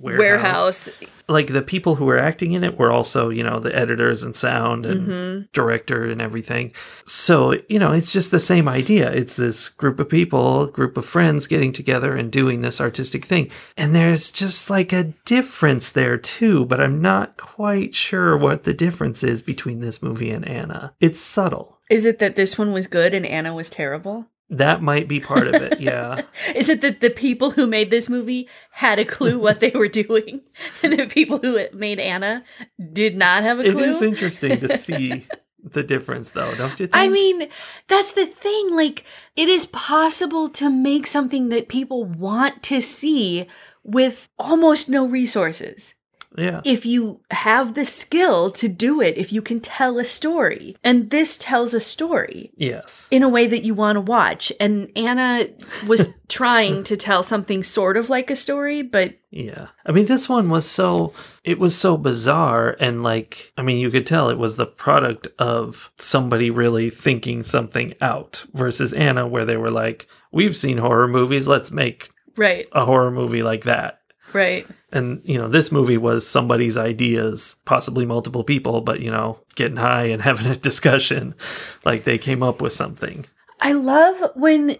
warehouse. 0.00 0.88
Like 1.26 1.46
the 1.46 1.62
people 1.62 1.94
who 1.94 2.04
were 2.04 2.18
acting 2.18 2.52
in 2.52 2.64
it 2.64 2.78
were 2.78 2.92
also, 2.92 3.30
you 3.30 3.42
know, 3.42 3.58
the 3.58 3.74
editors 3.74 4.22
and 4.22 4.36
sound 4.36 4.84
and 4.84 5.08
Mm-hmm. 5.08 5.46
director 5.54 6.04
and 6.04 6.20
everything. 6.20 6.72
So, 7.06 7.54
you 7.68 7.78
know, 7.78 7.92
it's 7.92 8.12
just 8.12 8.30
the 8.30 8.38
same 8.38 8.68
idea. 8.68 9.10
It's 9.10 9.36
this 9.36 9.70
group 9.70 9.98
of 9.98 10.08
people, 10.10 10.66
group 10.66 10.98
of 10.98 11.06
friends 11.06 11.46
getting 11.46 11.72
together 11.72 12.14
and 12.14 12.30
doing 12.30 12.60
this 12.60 12.80
artistic 12.80 13.24
thing. 13.24 13.50
And 13.76 13.94
there's 13.94 14.30
just 14.30 14.68
like 14.68 14.92
a 14.92 15.14
difference 15.24 15.90
there 15.92 16.18
too, 16.18 16.66
but 16.66 16.80
I'm 16.80 17.00
not 17.00 17.38
quite 17.38 17.94
sure 17.94 18.36
what 18.36 18.64
the 18.64 18.74
difference 18.74 19.24
is 19.24 19.40
between 19.40 19.80
this 19.80 20.02
movie 20.02 20.30
and 20.30 20.46
Anna. 20.46 20.94
It's 21.00 21.20
subtle. 21.20 21.78
Is 21.90 22.04
it 22.06 22.18
that 22.18 22.36
this 22.36 22.58
one 22.58 22.72
was 22.72 22.86
good 22.86 23.14
and 23.14 23.24
Anna 23.26 23.54
was 23.54 23.70
terrible? 23.70 24.26
That 24.50 24.82
might 24.82 25.08
be 25.08 25.20
part 25.20 25.46
of 25.46 25.54
it. 25.54 25.80
Yeah. 25.84 26.22
Is 26.54 26.68
it 26.68 26.80
that 26.82 27.00
the 27.00 27.10
people 27.10 27.52
who 27.52 27.66
made 27.66 27.90
this 27.90 28.08
movie 28.08 28.48
had 28.70 28.98
a 28.98 29.04
clue 29.04 29.38
what 29.38 29.60
they 29.60 29.70
were 29.70 29.88
doing, 29.88 30.42
and 30.82 30.92
the 30.92 31.06
people 31.06 31.38
who 31.38 31.66
made 31.72 31.98
Anna 31.98 32.44
did 32.92 33.16
not 33.16 33.42
have 33.42 33.58
a 33.58 33.64
it 33.64 33.72
clue? 33.72 33.82
is 33.82 34.02
interesting 34.02 34.60
to 34.60 34.68
see 34.78 35.26
the 35.62 35.82
difference 35.82 36.32
though, 36.32 36.54
don't 36.54 36.78
you 36.78 36.86
think? 36.86 36.90
I 36.92 37.08
mean, 37.08 37.48
that's 37.88 38.12
the 38.12 38.26
thing. 38.26 38.70
Like, 38.74 39.04
it 39.36 39.48
is 39.48 39.66
possible 39.66 40.48
to 40.50 40.70
make 40.70 41.06
something 41.06 41.48
that 41.48 41.68
people 41.68 42.04
want 42.04 42.62
to 42.64 42.80
see 42.80 43.46
with 43.82 44.28
almost 44.38 44.88
no 44.88 45.06
resources. 45.06 45.94
Yeah. 46.36 46.60
If 46.64 46.84
you 46.84 47.20
have 47.30 47.74
the 47.74 47.84
skill 47.84 48.50
to 48.52 48.68
do 48.68 49.00
it, 49.00 49.16
if 49.16 49.32
you 49.32 49.40
can 49.42 49.60
tell 49.60 49.98
a 49.98 50.04
story. 50.04 50.76
And 50.82 51.10
this 51.10 51.36
tells 51.36 51.74
a 51.74 51.80
story 51.80 52.50
Yes. 52.56 53.06
in 53.10 53.22
a 53.22 53.28
way 53.28 53.46
that 53.46 53.62
you 53.64 53.74
want 53.74 53.96
to 53.96 54.00
watch. 54.00 54.52
And 54.58 54.90
Anna 54.96 55.46
was 55.86 56.12
trying 56.28 56.82
to 56.84 56.96
tell 56.96 57.22
something 57.22 57.62
sort 57.62 57.96
of 57.96 58.10
like 58.10 58.30
a 58.30 58.36
story, 58.36 58.82
but 58.82 59.14
Yeah. 59.30 59.68
I 59.86 59.92
mean, 59.92 60.06
this 60.06 60.28
one 60.28 60.48
was 60.50 60.68
so, 60.68 61.12
it 61.44 61.58
was 61.58 61.76
so 61.76 61.96
bizarre. 61.96 62.76
And 62.80 63.02
like, 63.02 63.52
I 63.56 63.62
mean, 63.62 63.78
you 63.78 63.90
could 63.90 64.06
tell 64.06 64.28
it 64.30 64.38
was 64.38 64.56
the 64.56 64.66
product 64.66 65.28
of 65.38 65.92
somebody 65.98 66.50
really 66.50 66.90
thinking 66.90 67.42
something 67.42 67.94
out 68.00 68.44
versus 68.54 68.92
Anna, 68.92 69.26
where 69.26 69.44
they 69.44 69.56
were 69.56 69.70
like, 69.70 70.08
we've 70.32 70.56
seen 70.56 70.78
horror 70.78 71.06
movies, 71.08 71.46
let's 71.46 71.70
make 71.70 72.10
right, 72.36 72.66
a 72.72 72.84
horror 72.84 73.10
movie 73.12 73.42
like 73.42 73.64
that. 73.64 74.00
Right. 74.32 74.66
And, 74.92 75.20
you 75.24 75.38
know, 75.38 75.48
this 75.48 75.72
movie 75.72 75.98
was 75.98 76.26
somebody's 76.26 76.76
ideas, 76.76 77.56
possibly 77.64 78.06
multiple 78.06 78.44
people, 78.44 78.80
but, 78.80 79.00
you 79.00 79.10
know, 79.10 79.38
getting 79.54 79.76
high 79.76 80.04
and 80.04 80.22
having 80.30 80.46
a 80.46 80.56
discussion. 80.56 81.34
Like 81.84 82.04
they 82.04 82.18
came 82.18 82.42
up 82.42 82.60
with 82.60 82.72
something. 82.72 83.26
I 83.60 83.72
love 83.72 84.32
when 84.34 84.76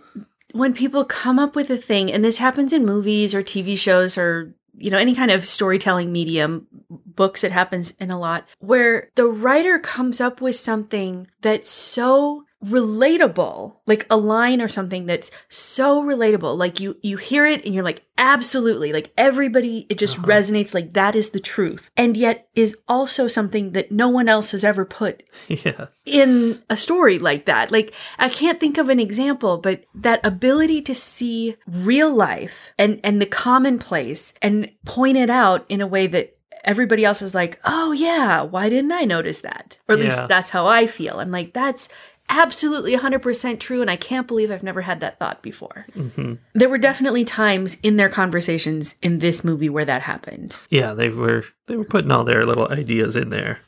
when 0.53 0.73
people 0.73 1.05
come 1.05 1.39
up 1.39 1.57
with 1.57 1.69
a 1.69 1.77
thing 1.77 2.13
and 2.13 2.25
this 2.25 2.39
happens 2.39 2.73
in 2.73 2.87
movies 2.87 3.35
or 3.35 3.43
TV 3.43 3.77
shows 3.77 4.17
or 4.17 4.55
you 4.77 4.91
know 4.91 4.99
any 4.99 5.15
kind 5.15 5.31
of 5.31 5.45
storytelling 5.45 6.13
medium 6.13 6.67
books 6.91 7.45
it 7.45 7.53
happens 7.53 7.93
in 7.99 8.11
a 8.11 8.19
lot 8.19 8.47
where 8.59 9.11
the 9.15 9.27
writer 9.27 9.79
comes 9.79 10.21
up 10.21 10.41
with 10.41 10.57
something 10.57 11.27
that's 11.41 11.71
so 11.71 12.45
relatable 12.65 13.77
like 13.87 14.07
a 14.11 14.17
line 14.17 14.61
or 14.61 14.69
something 14.69 15.07
that's 15.07 15.31
so 15.49 16.03
relatable 16.03 16.57
like 16.57 16.81
you 16.81 16.97
you 17.03 17.17
hear 17.17 17.47
it 17.47 17.65
and 17.65 17.75
you're 17.75 17.85
like 17.85 18.05
absolutely 18.17 18.93
like 18.93 19.13
everybody 19.19 19.87
it 19.89 19.99
just 19.99 20.19
uh-huh. 20.19 20.27
resonates 20.27 20.73
like 20.73 20.93
that 20.93 21.17
is 21.17 21.31
the 21.31 21.41
truth 21.41 21.91
and 21.97 22.17
yet 22.17 22.49
is 22.55 22.77
also 22.89 23.27
something 23.27 23.73
that 23.73 23.91
no 23.91 24.09
one 24.09 24.29
else 24.29 24.53
has 24.53 24.63
ever 24.65 24.85
put 24.85 25.23
Yeah. 25.49 25.87
in 26.07 26.63
a 26.71 26.77
story 26.77 27.19
like 27.19 27.47
that. 27.47 27.73
Like, 27.73 27.93
I 28.19 28.29
can't 28.29 28.61
think 28.61 28.79
of 28.79 28.89
an 28.89 29.01
example, 29.01 29.59
but 29.59 29.85
that 29.95 30.25
ability 30.25 30.83
to 30.83 30.95
see 30.95 31.57
real 31.67 32.15
life 32.15 32.73
and, 32.79 33.01
and 33.03 33.21
the 33.21 33.27
commonplace 33.27 34.33
and 34.41 34.71
point 34.85 35.17
it 35.17 35.31
out 35.31 35.67
in 35.69 35.81
a 35.81 35.87
way 35.87 36.07
that 36.07 36.37
everybody 36.65 37.05
else 37.05 37.21
is 37.23 37.35
like, 37.35 37.59
oh, 37.65 37.93
yeah, 37.93 38.43
why 38.43 38.69
didn't 38.69 38.93
I 38.93 39.03
notice 39.05 39.41
that? 39.41 39.79
Or 39.89 39.95
at 39.95 39.99
Yeah. 39.99 40.05
least 40.05 40.29
that's 40.29 40.51
how 40.51 40.67
I 40.67 40.87
feel. 40.87 41.19
I'm 41.19 41.31
like, 41.33 41.53
that's 41.53 41.89
absolutely 42.29 42.97
100% 42.97 43.61
true. 43.61 43.81
And 43.81 43.91
I 43.91 43.97
can't 43.97 44.27
believe 44.27 44.51
I've 44.51 44.63
never 44.63 44.83
had 44.83 45.01
that 45.01 45.19
thought 45.19 45.43
before. 45.43 45.87
There 46.55 46.69
were 46.69 46.79
definitely 46.79 47.25
times 47.25 47.79
in 47.83 47.97
their 47.97 48.09
conversations 48.09 48.97
in 49.03 49.19
this 49.19 49.45
movie 49.45 49.69
where 49.69 49.85
that 49.85 50.03
happened. 50.03 50.57
Yeah. 50.71 50.95
They 50.95 51.09
were, 51.09 51.45
they 51.67 51.77
were 51.77 51.85
putting 51.85 52.11
all 52.11 52.25
their 52.25 52.45
little 52.45 52.69
ideas 52.69 53.17
in 53.17 53.29
there. 53.31 53.61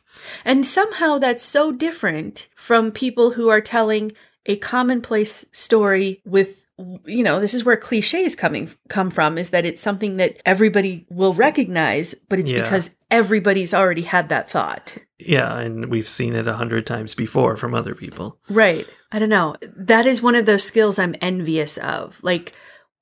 And 0.44 0.66
somehow 0.66 1.18
that's 1.18 1.42
so 1.42 1.72
different 1.72 2.48
from 2.54 2.90
people 2.90 3.32
who 3.32 3.48
are 3.48 3.60
telling 3.60 4.12
a 4.46 4.56
commonplace 4.56 5.44
story 5.52 6.20
with 6.24 6.65
you 7.06 7.22
know, 7.22 7.40
this 7.40 7.54
is 7.54 7.64
where 7.64 7.76
cliches 7.76 8.34
coming 8.36 8.70
come 8.88 9.10
from 9.10 9.38
is 9.38 9.50
that 9.50 9.64
it's 9.64 9.80
something 9.82 10.18
that 10.18 10.40
everybody 10.44 11.06
will 11.08 11.32
recognize, 11.32 12.14
but 12.28 12.38
it's 12.38 12.50
Yeah. 12.50 12.62
because 12.62 12.90
everybody's 13.10 13.72
already 13.72 14.02
had 14.02 14.28
that 14.28 14.50
thought. 14.50 14.98
Yeah. 15.18 15.58
And 15.58 15.86
we've 15.86 16.08
seen 16.08 16.34
it 16.34 16.46
a 16.46 16.52
hundred 16.56 16.86
times 16.86 17.14
before 17.14 17.56
from 17.56 17.74
other 17.74 17.94
people. 17.94 18.38
Right. 18.50 18.86
I 19.10 19.18
don't 19.18 19.30
know. 19.30 19.56
That 19.74 20.04
is 20.04 20.20
one 20.20 20.34
of 20.34 20.44
those 20.44 20.64
skills 20.64 20.98
I'm 20.98 21.14
envious 21.22 21.78
of. 21.78 22.22
Like 22.22 22.52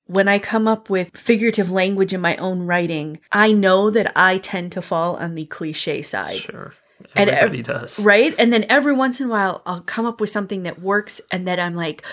when 0.06 0.28
I 0.28 0.38
come 0.38 0.68
up 0.68 0.88
with 0.88 1.16
figurative 1.16 1.72
language 1.72 2.12
in 2.12 2.20
my 2.20 2.36
own 2.36 2.60
writing, 2.62 3.18
I 3.32 3.52
know 3.52 3.90
that 3.90 4.12
I 4.14 4.38
tend 4.38 4.70
to 4.72 4.82
fall 4.82 5.16
on 5.16 5.34
the 5.34 5.46
cliche 5.46 6.02
side. 6.02 6.40
Sure. 6.40 6.74
And 7.16 7.28
Everybody 7.28 7.58
ev- 7.60 7.80
does. 7.80 8.04
Right? 8.04 8.34
And 8.38 8.52
then 8.52 8.66
every 8.68 8.92
once 8.92 9.20
in 9.20 9.26
a 9.26 9.30
while, 9.30 9.62
I'll 9.66 9.80
come 9.80 10.06
up 10.06 10.20
with 10.20 10.30
something 10.30 10.62
that 10.62 10.80
works 10.80 11.20
and 11.32 11.48
that 11.48 11.58
I'm 11.58 11.74
like, 11.74 12.04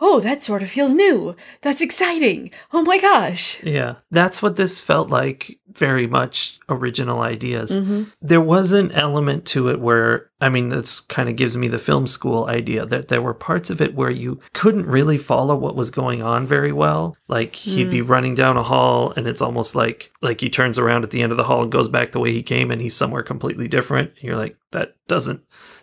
oh, 0.00 0.20
that 0.20 0.42
sort 0.42 0.62
of 0.62 0.70
feels 0.70 0.94
new. 0.94 1.36
That's 1.62 1.82
exciting. 1.82 2.50
Oh 2.72 2.82
my 2.82 2.98
gosh. 2.98 3.62
Yeah, 3.62 3.96
that's 4.10 4.42
what 4.42 4.56
this 4.56 4.80
felt 4.80 5.10
like. 5.10 5.58
Very 5.72 6.08
much 6.08 6.58
original 6.68 7.20
ideas. 7.20 7.70
Mm-hmm. 7.70 8.04
There 8.20 8.40
was 8.40 8.72
an 8.72 8.90
element 8.90 9.46
to 9.46 9.68
it 9.68 9.78
where, 9.78 10.30
I 10.40 10.48
mean, 10.48 10.68
this 10.68 10.98
kind 10.98 11.28
of 11.28 11.36
gives 11.36 11.56
me 11.56 11.68
the 11.68 11.78
film 11.78 12.08
school 12.08 12.46
idea 12.46 12.84
that 12.86 13.06
there 13.06 13.22
were 13.22 13.34
parts 13.34 13.70
of 13.70 13.80
it 13.80 13.94
where 13.94 14.10
you 14.10 14.40
couldn't 14.52 14.86
really 14.86 15.16
follow 15.16 15.54
what 15.54 15.76
was 15.76 15.90
going 15.90 16.22
on 16.22 16.44
very 16.44 16.72
well. 16.72 17.16
Like 17.28 17.54
he'd 17.54 17.90
be 17.90 18.02
running 18.02 18.34
down 18.34 18.56
a 18.56 18.64
hall, 18.64 19.12
and 19.16 19.28
it's 19.28 19.40
almost 19.40 19.76
like 19.76 20.10
like 20.22 20.40
he 20.40 20.50
turns 20.50 20.76
around 20.76 21.04
at 21.04 21.12
the 21.12 21.22
end 21.22 21.30
of 21.30 21.38
the 21.38 21.44
hall 21.44 21.62
and 21.62 21.70
goes 21.70 21.88
back 21.88 22.10
the 22.10 22.20
way 22.20 22.32
he 22.32 22.42
came, 22.42 22.72
and 22.72 22.82
he's 22.82 22.96
somewhere 22.96 23.22
completely 23.22 23.68
different. 23.68 24.10
And 24.16 24.24
you're 24.24 24.36
like, 24.36 24.56
that 24.72 24.96
doesn't. 25.06 25.40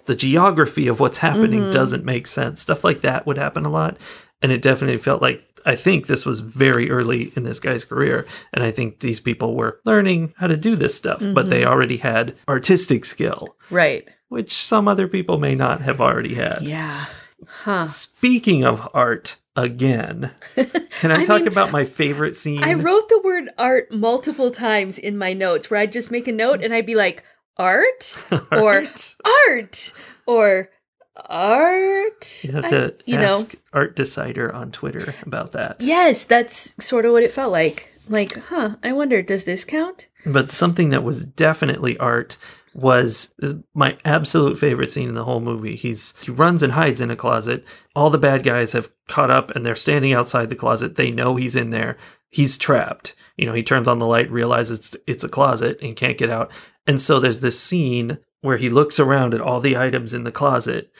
The 0.07 0.15
geography 0.15 0.87
of 0.87 0.99
what's 0.99 1.19
happening 1.19 1.61
mm-hmm. 1.61 1.71
doesn't 1.71 2.03
make 2.03 2.27
sense. 2.27 2.61
Stuff 2.61 2.83
like 2.83 3.01
that 3.01 3.25
would 3.25 3.37
happen 3.37 3.65
a 3.65 3.69
lot, 3.69 3.97
and 4.41 4.51
it 4.51 4.61
definitely 4.61 4.97
felt 4.97 5.21
like 5.21 5.43
I 5.67 5.75
think 5.75 6.07
this 6.07 6.25
was 6.25 6.39
very 6.39 6.89
early 6.89 7.33
in 7.35 7.43
this 7.43 7.59
guy's 7.59 7.83
career. 7.83 8.25
And 8.53 8.63
I 8.63 8.71
think 8.71 9.01
these 9.01 9.19
people 9.19 9.53
were 9.53 9.81
learning 9.83 10.33
how 10.37 10.47
to 10.47 10.55
do 10.55 10.77
this 10.77 10.95
stuff, 10.95 11.21
but 11.33 11.49
they 11.49 11.61
mm-hmm. 11.61 11.69
already 11.69 11.97
had 11.97 12.35
artistic 12.47 13.03
skill, 13.03 13.57
Right. 13.69 14.07
which 14.29 14.53
some 14.53 14.87
other 14.87 15.09
people 15.09 15.37
may 15.39 15.55
not 15.55 15.81
have 15.81 15.99
already 15.99 16.35
had. 16.35 16.61
Yeah. 16.61 17.07
Huh. 17.45 17.85
Speaking 17.85 18.63
of 18.63 18.87
art, 18.93 19.35
again, 19.57 20.31
can 20.55 21.11
I, 21.11 21.21
I 21.21 21.25
talk 21.25 21.41
mean, 21.41 21.49
about 21.49 21.71
my 21.71 21.83
favorite 21.83 22.37
scene? 22.37 22.63
I 22.63 22.73
wrote 22.73 23.09
the 23.09 23.21
word 23.21 23.49
art 23.57 23.91
multiple 23.91 24.51
times 24.51 24.97
in 24.97 25.17
my 25.17 25.33
notes 25.33 25.69
where 25.69 25.81
I'd 25.81 25.91
just 25.91 26.11
make 26.11 26.29
a 26.29 26.31
note 26.31 26.63
and 26.63 26.73
I'd 26.73 26.85
be 26.85 26.95
like, 26.95 27.25
art 27.57 28.17
or 28.51 28.73
Art? 28.73 29.15
art 29.49 29.93
or 30.25 30.69
art. 31.15 32.43
You 32.43 32.51
have 32.53 32.65
I- 32.65 32.69
to 32.69 32.95
you 33.05 33.17
know. 33.17 33.43
Art 33.73 33.95
Decider 33.95 34.53
on 34.53 34.71
Twitter 34.71 35.13
about 35.25 35.51
that. 35.51 35.77
Yes, 35.81 36.23
that's 36.23 36.73
sort 36.83 37.05
of 37.05 37.11
what 37.11 37.23
it 37.23 37.31
felt 37.31 37.51
like. 37.51 37.91
Like, 38.09 38.33
huh, 38.45 38.77
I 38.83 38.93
wonder, 38.93 39.21
does 39.21 39.43
this 39.43 39.65
count? 39.65 40.07
But 40.25 40.51
something 40.51 40.89
that 40.89 41.03
was 41.03 41.25
definitely 41.25 41.97
art 41.97 42.37
was 42.73 43.33
my 43.73 43.97
absolute 44.05 44.57
favorite 44.57 44.91
scene 44.91 45.09
in 45.09 45.15
the 45.15 45.23
whole 45.25 45.39
movie. 45.41 45.75
He's 45.75 46.13
he 46.21 46.31
runs 46.31 46.61
and 46.63 46.73
hides 46.73 47.01
in 47.01 47.11
a 47.11 47.15
closet. 47.15 47.65
All 47.95 48.09
the 48.09 48.17
bad 48.19 48.43
guys 48.43 48.71
have 48.73 48.89
caught 49.07 49.31
up 49.31 49.51
and 49.51 49.65
they're 49.65 49.75
standing 49.75 50.13
outside 50.13 50.49
the 50.49 50.55
closet. 50.55 50.95
They 50.95 51.09
know 51.11 51.35
he's 51.35 51.55
in 51.55 51.71
there. 51.71 51.97
He's 52.29 52.57
trapped. 52.57 53.15
You 53.35 53.45
know, 53.47 53.53
he 53.53 53.63
turns 53.63 53.87
on 53.87 53.99
the 53.99 54.05
light, 54.05 54.29
realizes 54.31 54.79
it's 54.79 54.97
it's 55.07 55.23
a 55.23 55.29
closet 55.29 55.79
and 55.81 55.95
can't 55.95 56.17
get 56.17 56.29
out. 56.29 56.51
And 56.87 57.01
so 57.01 57.19
there's 57.19 57.41
this 57.41 57.59
scene 57.59 58.17
where 58.41 58.57
he 58.57 58.69
looks 58.69 58.99
around 58.99 59.33
at 59.33 59.41
all 59.41 59.59
the 59.59 59.77
items 59.77 60.13
in 60.13 60.23
the 60.23 60.31
closet 60.31 60.91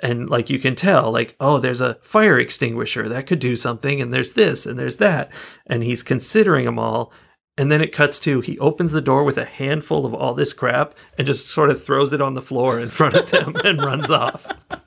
and 0.00 0.28
like 0.28 0.50
you 0.50 0.58
can 0.58 0.74
tell 0.74 1.10
like 1.10 1.34
oh 1.40 1.58
there's 1.58 1.80
a 1.80 1.94
fire 2.02 2.38
extinguisher 2.38 3.08
that 3.08 3.26
could 3.26 3.38
do 3.38 3.56
something 3.56 4.00
and 4.00 4.12
there's 4.12 4.34
this 4.34 4.66
and 4.66 4.78
there's 4.78 4.96
that. 4.96 5.32
And 5.66 5.82
he's 5.82 6.02
considering 6.02 6.64
them 6.64 6.78
all 6.78 7.12
and 7.58 7.70
then 7.72 7.80
it 7.80 7.92
cuts 7.92 8.18
to 8.20 8.40
he 8.40 8.58
opens 8.58 8.92
the 8.92 9.00
door 9.00 9.24
with 9.24 9.38
a 9.38 9.44
handful 9.44 10.04
of 10.06 10.14
all 10.14 10.34
this 10.34 10.52
crap 10.52 10.94
and 11.16 11.26
just 11.26 11.46
sort 11.46 11.70
of 11.70 11.82
throws 11.82 12.12
it 12.12 12.20
on 12.20 12.34
the 12.34 12.42
floor 12.42 12.78
in 12.78 12.90
front 12.90 13.14
of 13.14 13.30
them 13.30 13.54
and 13.64 13.84
runs 13.84 14.10
off. 14.10 14.46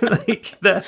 Like 0.00 0.54
that 0.62 0.86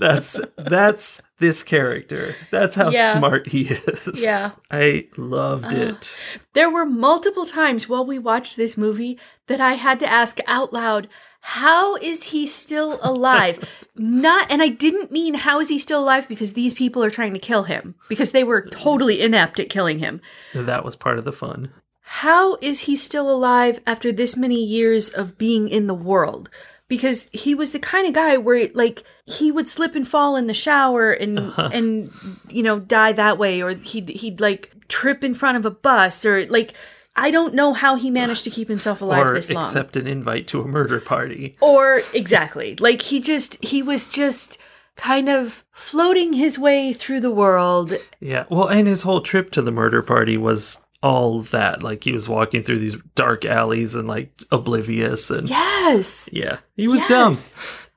that's 0.00 0.40
that's 0.56 1.22
this 1.38 1.62
character. 1.62 2.34
That's 2.50 2.74
how 2.74 2.90
Yeah. 2.90 3.16
smart 3.16 3.46
he 3.48 3.68
is. 3.68 4.20
Yeah. 4.22 4.50
i 4.70 5.06
loved 5.16 5.72
it. 5.72 6.16
There 6.54 6.70
were 6.70 6.84
multiple 6.84 7.46
times 7.46 7.88
while 7.88 8.04
we 8.04 8.18
watched 8.18 8.56
this 8.56 8.76
movie 8.76 9.18
that 9.46 9.60
I 9.60 9.74
had 9.74 10.00
to 10.00 10.06
ask 10.06 10.40
out 10.48 10.72
loud, 10.72 11.08
how 11.40 11.96
is 11.96 12.24
he 12.24 12.46
still 12.46 12.98
alive? 13.02 13.58
Not, 13.96 14.50
and 14.50 14.62
I 14.62 14.68
didn't 14.68 15.12
mean 15.12 15.34
how 15.34 15.60
is 15.60 15.68
he 15.68 15.78
still 15.78 16.02
alive 16.02 16.28
because 16.28 16.52
these 16.52 16.74
people 16.74 17.02
are 17.02 17.10
trying 17.10 17.32
to 17.32 17.38
kill 17.38 17.64
him 17.64 17.94
because 18.08 18.32
they 18.32 18.44
were 18.44 18.68
totally 18.68 19.20
inept 19.20 19.58
at 19.60 19.70
killing 19.70 19.98
him. 19.98 20.20
that 20.54 20.84
was 20.84 20.96
part 20.96 21.18
of 21.18 21.24
the 21.24 21.32
fun 21.32 21.70
How 22.02 22.56
is 22.60 22.80
he 22.80 22.96
still 22.96 23.30
alive 23.30 23.80
after 23.86 24.12
this 24.12 24.36
many 24.36 24.62
years 24.62 25.08
of 25.08 25.38
being 25.38 25.68
in 25.68 25.86
the 25.86 25.94
world? 25.94 26.50
Because 26.88 27.28
he 27.32 27.54
was 27.54 27.72
the 27.72 27.78
kind 27.78 28.06
of 28.06 28.14
guy 28.14 28.38
where 28.38 28.68
like 28.74 29.02
he 29.26 29.52
would 29.52 29.68
slip 29.68 29.94
and 29.94 30.08
fall 30.08 30.36
in 30.36 30.46
the 30.46 30.54
shower 30.54 31.12
and 31.12 31.38
uh-huh. 31.38 31.68
and 31.72 32.10
you 32.48 32.62
know 32.62 32.80
die 32.80 33.12
that 33.12 33.36
way 33.36 33.62
or 33.62 33.74
he'd 33.74 34.08
he'd 34.08 34.40
like 34.40 34.72
trip 34.88 35.22
in 35.22 35.34
front 35.34 35.58
of 35.58 35.66
a 35.66 35.70
bus 35.70 36.24
or 36.24 36.46
like 36.46 36.72
I 37.18 37.30
don't 37.30 37.54
know 37.54 37.72
how 37.72 37.96
he 37.96 38.10
managed 38.10 38.44
to 38.44 38.50
keep 38.50 38.68
himself 38.68 39.00
alive 39.02 39.26
or 39.26 39.34
this 39.34 39.50
long. 39.50 39.64
accept 39.64 39.96
an 39.96 40.06
invite 40.06 40.46
to 40.48 40.60
a 40.62 40.66
murder 40.66 41.00
party 41.00 41.56
or 41.60 42.00
exactly. 42.14 42.76
Like 42.78 43.02
he 43.02 43.20
just 43.20 43.62
he 43.64 43.82
was 43.82 44.08
just 44.08 44.56
kind 44.96 45.28
of 45.28 45.64
floating 45.70 46.32
his 46.32 46.58
way 46.58 46.92
through 46.92 47.20
the 47.20 47.30
world. 47.30 47.92
Yeah. 48.20 48.44
Well, 48.50 48.66
and 48.68 48.88
his 48.88 49.02
whole 49.02 49.20
trip 49.20 49.50
to 49.52 49.62
the 49.62 49.70
murder 49.70 50.02
party 50.02 50.36
was 50.36 50.80
all 51.02 51.42
that. 51.42 51.82
Like 51.82 52.02
he 52.04 52.12
was 52.12 52.28
walking 52.28 52.62
through 52.62 52.78
these 52.80 52.96
dark 53.14 53.44
alleys 53.44 53.94
and 53.94 54.08
like 54.08 54.32
oblivious 54.50 55.30
and 55.30 55.48
Yes. 55.48 56.28
yeah, 56.32 56.58
he 56.76 56.88
was 56.88 57.00
Yes. 57.00 57.08
dumb. 57.08 57.38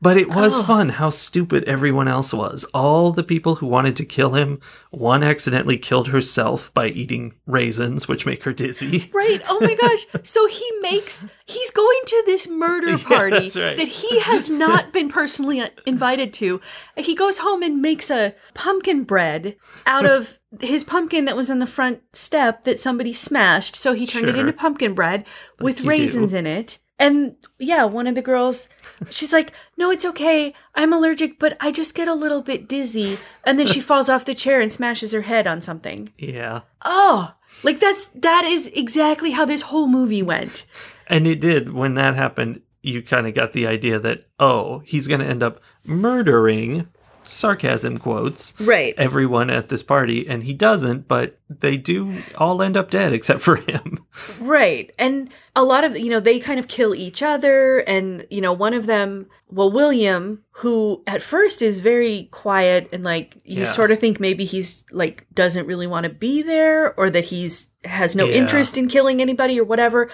But 0.04 0.18
it 0.18 0.30
was 0.30 0.58
Oh. 0.58 0.64
fun 0.64 0.90
how 0.90 1.12
stupid 1.12 1.64
everyone 1.66 2.08
else 2.08 2.34
was. 2.34 2.64
All 2.74 3.12
the 3.12 3.24
people 3.24 3.56
who 3.56 3.68
wanted 3.68 3.96
to 3.98 4.06
kill 4.06 4.32
him, 4.34 4.60
one 4.90 5.22
accidentally 5.22 5.78
killed 5.78 6.08
herself 6.08 6.74
by 6.74 6.88
eating 6.88 7.36
raisins, 7.46 8.08
which 8.08 8.26
make 8.26 8.44
her 8.46 8.52
dizzy. 8.54 9.12
Right. 9.22 9.40
Oh 9.48 9.60
my 9.62 9.76
gosh. 9.76 10.08
So 10.28 10.48
he 10.48 10.66
makes 10.82 11.26
he's 11.46 11.70
going 11.72 12.00
to 12.08 12.24
this 12.26 12.48
murder 12.50 12.98
party 13.14 13.40
that's 13.42 13.58
right. 13.58 13.78
that 13.78 13.88
he 13.88 14.20
has 14.22 14.50
not 14.50 14.92
been 14.92 15.08
personally 15.08 15.64
invited 15.86 16.34
to. 16.34 16.60
He 16.98 17.14
goes 17.14 17.38
home 17.38 17.62
and 17.62 17.82
makes 17.82 18.10
a 18.10 18.34
pumpkin 18.56 19.04
bread 19.04 19.56
out 19.86 20.06
of 20.06 20.40
his 20.60 20.84
pumpkin 20.84 21.26
that 21.26 21.36
was 21.38 21.52
on 21.52 21.60
the 21.60 21.68
front 21.68 22.02
step 22.14 22.64
that 22.64 22.80
somebody 22.80 23.14
smashed. 23.14 23.76
So 23.76 23.94
he 23.94 24.08
turned 24.08 24.28
it 24.28 24.36
into 24.36 24.52
pumpkin 24.54 24.96
bread 24.96 25.26
with 25.60 25.78
do. 25.84 25.88
raisins 25.88 26.34
in 26.34 26.48
it. 26.48 26.80
And 27.02 27.36
yeah, 27.58 27.84
one 27.86 28.06
of 28.06 28.14
the 28.14 28.22
girls, 28.22 28.70
she's 29.10 29.34
like, 29.34 29.54
"No, 29.76 29.90
it's 29.90 30.06
okay. 30.06 30.54
I'm 30.76 30.94
allergic, 30.94 31.40
but 31.40 31.58
I 31.60 31.72
just 31.72 31.96
get 31.96 32.08
a 32.08 32.14
little 32.14 32.44
bit 32.44 32.68
dizzy." 32.68 33.18
And 33.44 33.58
then 33.58 33.66
she 33.66 33.80
falls 33.90 34.08
off 34.08 34.24
the 34.24 34.36
chair 34.36 34.62
and 34.62 34.72
smashes 34.72 35.12
her 35.12 35.24
head 35.24 35.48
on 35.48 35.62
something. 35.62 36.14
Yeah. 36.20 36.62
Oh, 36.86 37.34
like 37.64 37.80
that's 37.80 38.06
that 38.14 38.46
is 38.46 38.68
exactly 38.68 39.32
how 39.32 39.46
this 39.46 39.64
whole 39.64 39.88
movie 39.88 40.22
went. 40.22 40.66
And 41.08 41.26
it 41.26 41.42
did. 41.42 41.74
When 41.74 41.96
that 41.96 42.16
happened, 42.16 42.62
you 42.84 43.02
kind 43.02 43.26
of 43.26 43.34
got 43.34 43.54
the 43.54 43.66
idea 43.66 44.00
that, 44.00 44.26
oh, 44.40 44.84
he's 44.86 45.08
going 45.08 45.22
to 45.22 45.26
end 45.26 45.42
up 45.42 45.60
murdering, 45.84 46.88
sarcasm 47.32 47.98
quotes, 47.98 48.54
Right. 48.60 48.94
everyone 48.98 49.50
at 49.50 49.70
this 49.70 49.84
party. 49.84 50.28
And 50.28 50.44
he 50.44 50.54
doesn't, 50.54 51.08
but 51.08 51.38
they 51.50 51.78
do 51.78 52.14
all 52.38 52.62
end 52.62 52.78
up 52.78 52.92
dead 52.92 53.14
except 53.14 53.42
for 53.42 53.56
him. 53.58 54.00
Right. 54.40 54.92
And 55.00 55.30
a 55.56 55.64
lot 55.64 55.84
of, 55.84 55.98
you 55.98 56.10
know, 56.10 56.20
they 56.20 56.40
kind 56.40 56.60
of 56.60 56.68
kill 56.68 56.94
each 56.94 57.24
other. 57.24 57.80
And, 57.80 58.26
you 58.30 58.42
know, 58.42 58.54
one 58.54 58.74
of 58.74 58.86
them, 58.86 59.28
well, 59.50 59.72
William, 59.72 60.44
who 60.52 61.02
at 61.08 61.22
first 61.22 61.62
is 61.62 61.82
very 61.82 62.28
quiet 62.32 62.90
and 62.92 63.04
like 63.04 63.36
you 63.44 63.60
Yeah. 63.60 63.64
sort 63.66 63.92
of 63.92 64.00
think 64.00 64.20
maybe 64.20 64.46
he's 64.46 64.84
like 64.92 65.26
doesn't 65.34 65.66
really 65.66 65.88
want 65.88 66.04
to 66.06 66.10
be 66.10 66.42
there 66.42 66.94
or 67.00 67.10
that 67.10 67.26
he's 67.26 67.70
has 67.86 68.16
no 68.16 68.26
Yeah. 68.26 68.36
interest 68.36 68.78
in 68.78 68.88
killing 68.88 69.22
anybody 69.22 69.60
or 69.60 69.64
whatever. 69.64 70.10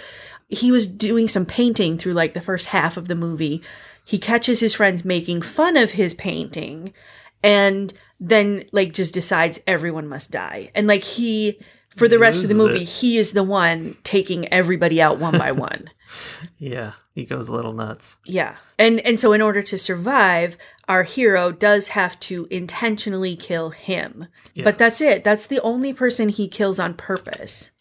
He 0.50 0.72
was 0.72 0.88
doing 0.88 1.28
some 1.28 1.46
painting 1.46 1.98
through 1.98 2.14
like 2.14 2.34
the 2.34 2.42
first 2.42 2.68
half 2.68 2.96
of 2.98 3.08
the 3.10 3.16
movie. 3.16 3.62
He 4.08 4.20
catches 4.20 4.62
his 4.62 4.74
friends 4.74 5.04
making 5.04 5.41
fun 5.41 5.76
of 5.76 5.91
his 5.91 6.13
painting 6.13 6.93
and 7.43 7.93
then 8.22 8.63
like 8.72 8.93
just 8.93 9.13
decides 9.13 9.60
everyone 9.67 10.08
must 10.08 10.32
die. 10.32 10.72
And 10.74 10.88
like 10.88 11.04
he 11.04 11.60
for 11.98 12.08
the 12.08 12.17
rest 12.17 12.41
of 12.41 12.48
the 12.48 12.56
movie, 12.56 12.84
it. 12.84 12.88
he 12.88 13.17
is 13.17 13.34
the 13.34 13.43
one 13.43 13.98
taking 14.06 14.48
everybody 14.48 15.02
out 15.02 15.20
one 15.20 15.38
by 15.38 15.52
one. 15.67 15.89
Yeah, 16.58 16.93
he 17.13 17.26
goes 17.26 17.50
a 17.50 17.52
little 17.52 17.74
nuts. 17.74 18.15
Yeah. 18.24 18.56
And 18.80 19.02
and 19.02 19.20
so 19.20 19.34
in 19.34 19.41
order 19.41 19.62
to 19.63 19.78
survive, 19.78 20.56
our 20.88 21.04
hero 21.04 21.52
does 21.52 21.89
have 21.89 22.17
to 22.22 22.48
intentionally 22.50 23.36
kill 23.36 23.72
him. 23.72 24.28
But 24.56 24.78
that's 24.78 25.02
it. 25.02 25.26
That's 25.26 25.48
the 25.48 25.60
only 25.60 25.91
person 25.91 26.30
he 26.30 26.48
kills 26.48 26.80
on 26.80 26.93
purpose. 26.93 27.72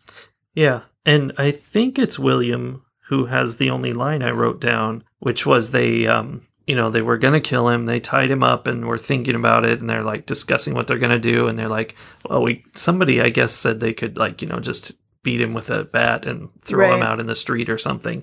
Yeah, 0.55 0.81
and 1.05 1.33
I 1.39 1.53
think 1.53 2.01
it's 2.01 2.19
William 2.19 2.83
who 3.09 3.27
has 3.27 3.57
the 3.57 3.71
only 3.71 3.93
line 3.93 4.23
I 4.23 4.31
wrote 4.31 4.61
down, 4.61 5.05
which 5.21 5.47
was 5.47 5.71
they, 5.71 6.07
um, 6.07 6.43
you 6.67 6.75
know, 6.75 6.91
they 6.91 7.03
were 7.03 7.19
gonna 7.19 7.41
kill 7.41 7.69
him. 7.69 7.87
They 7.87 8.01
tied 8.01 8.31
him 8.31 8.43
up 8.43 8.67
and 8.67 8.87
were 8.87 8.99
thinking 8.99 9.37
about 9.37 9.65
it, 9.65 9.81
and 9.81 9.89
they're 9.89 10.03
like 10.03 10.27
discussing 10.27 10.75
what 10.75 10.89
they're 10.89 10.99
gonna 10.99 11.19
do, 11.19 11.47
and 11.47 11.57
they're 11.57 11.69
like, 11.69 11.95
well, 12.29 12.43
we 12.43 12.65
somebody 12.75 13.21
I 13.21 13.29
guess 13.29 13.53
said 13.53 13.79
they 13.79 13.93
could 13.93 14.17
like 14.19 14.43
you 14.43 14.49
know 14.49 14.59
just 14.59 14.93
beat 15.23 15.41
him 15.41 15.55
with 15.55 15.71
a 15.71 15.85
bat 15.85 16.27
and 16.27 16.49
throw 16.63 16.95
him 16.95 17.03
out 17.03 17.21
in 17.21 17.27
the 17.27 17.37
street 17.37 17.71
or 17.71 17.79
something, 17.79 18.23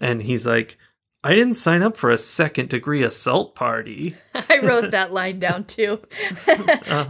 and 0.00 0.22
he's 0.22 0.46
like. 0.46 0.78
I 1.24 1.34
didn't 1.36 1.54
sign 1.54 1.84
up 1.84 1.96
for 1.96 2.10
a 2.10 2.18
second 2.18 2.68
degree 2.68 3.04
assault 3.04 3.54
party. 3.54 4.16
I 4.34 4.58
wrote 4.58 4.90
that 4.90 5.12
line 5.12 5.38
down 5.38 5.66
too. 5.66 6.00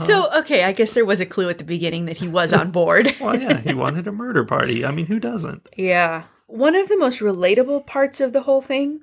So, 0.00 0.30
okay, 0.40 0.64
I 0.64 0.72
guess 0.72 0.92
there 0.92 1.06
was 1.06 1.22
a 1.22 1.24
clue 1.24 1.48
at 1.48 1.56
the 1.56 1.64
beginning 1.64 2.04
that 2.04 2.18
he 2.18 2.28
was 2.28 2.52
on 2.52 2.72
board. 2.72 3.16
Well, 3.18 3.40
yeah, 3.40 3.56
he 3.62 3.72
wanted 3.72 4.06
a 4.06 4.12
murder 4.12 4.44
party. 4.44 4.84
I 4.84 4.90
mean, 4.90 5.06
who 5.06 5.18
doesn't? 5.18 5.66
Yeah. 5.78 6.24
One 6.52 6.76
of 6.76 6.88
the 6.88 6.98
most 6.98 7.20
relatable 7.20 7.86
parts 7.86 8.20
of 8.20 8.32
the 8.32 8.42
whole 8.42 8.62
thing 8.62 9.00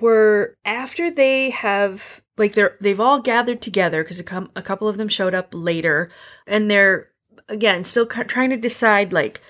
were 0.00 0.56
after 0.64 1.10
they 1.10 1.50
have 1.50 2.20
like 2.36 2.54
they're 2.54 2.76
they've 2.80 3.00
all 3.00 3.20
gathered 3.20 3.62
together 3.62 4.02
because 4.02 4.20
a, 4.20 4.24
com- 4.24 4.50
a 4.54 4.62
couple 4.62 4.88
of 4.88 4.96
them 4.96 5.08
showed 5.08 5.34
up 5.34 5.48
later 5.52 6.10
and 6.46 6.70
they're 6.70 7.08
again 7.48 7.84
still 7.84 8.06
ca- 8.06 8.24
trying 8.24 8.50
to 8.50 8.56
decide 8.56 9.12
like 9.12 9.40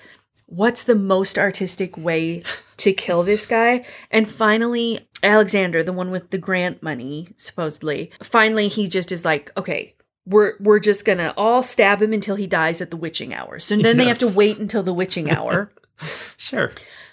what's 0.45 0.83
the 0.83 0.95
most 0.95 1.37
artistic 1.37 1.97
way 1.97 2.43
to 2.77 2.93
kill 2.93 3.23
this 3.23 3.45
guy? 3.45 3.85
And 4.11 4.29
finally 4.29 5.07
alexander 5.21 5.83
the 5.83 5.91
one 5.91 6.11
with 6.11 6.29
the 6.29 6.37
grant 6.37 6.81
money 6.81 7.27
supposedly 7.35 8.09
finally 8.23 8.69
he 8.69 8.87
just 8.87 9.11
is 9.11 9.25
like 9.25 9.51
okay 9.57 9.93
we're 10.25 10.53
we're 10.59 10.79
just 10.79 11.03
gonna 11.03 11.33
all 11.35 11.63
stab 11.63 12.01
him 12.01 12.13
until 12.13 12.35
he 12.35 12.47
dies 12.47 12.81
at 12.81 12.91
the 12.91 12.97
witching 12.97 13.33
hour. 13.33 13.59
So 13.59 13.75
then 13.75 13.97
they 13.97 14.05
have 14.05 14.19
to 14.19 14.31
wait 14.35 14.59
until 14.59 14.83
the 14.83 14.93
witching 14.93 15.29
hour. 15.35 15.71
Sure. 16.37 16.71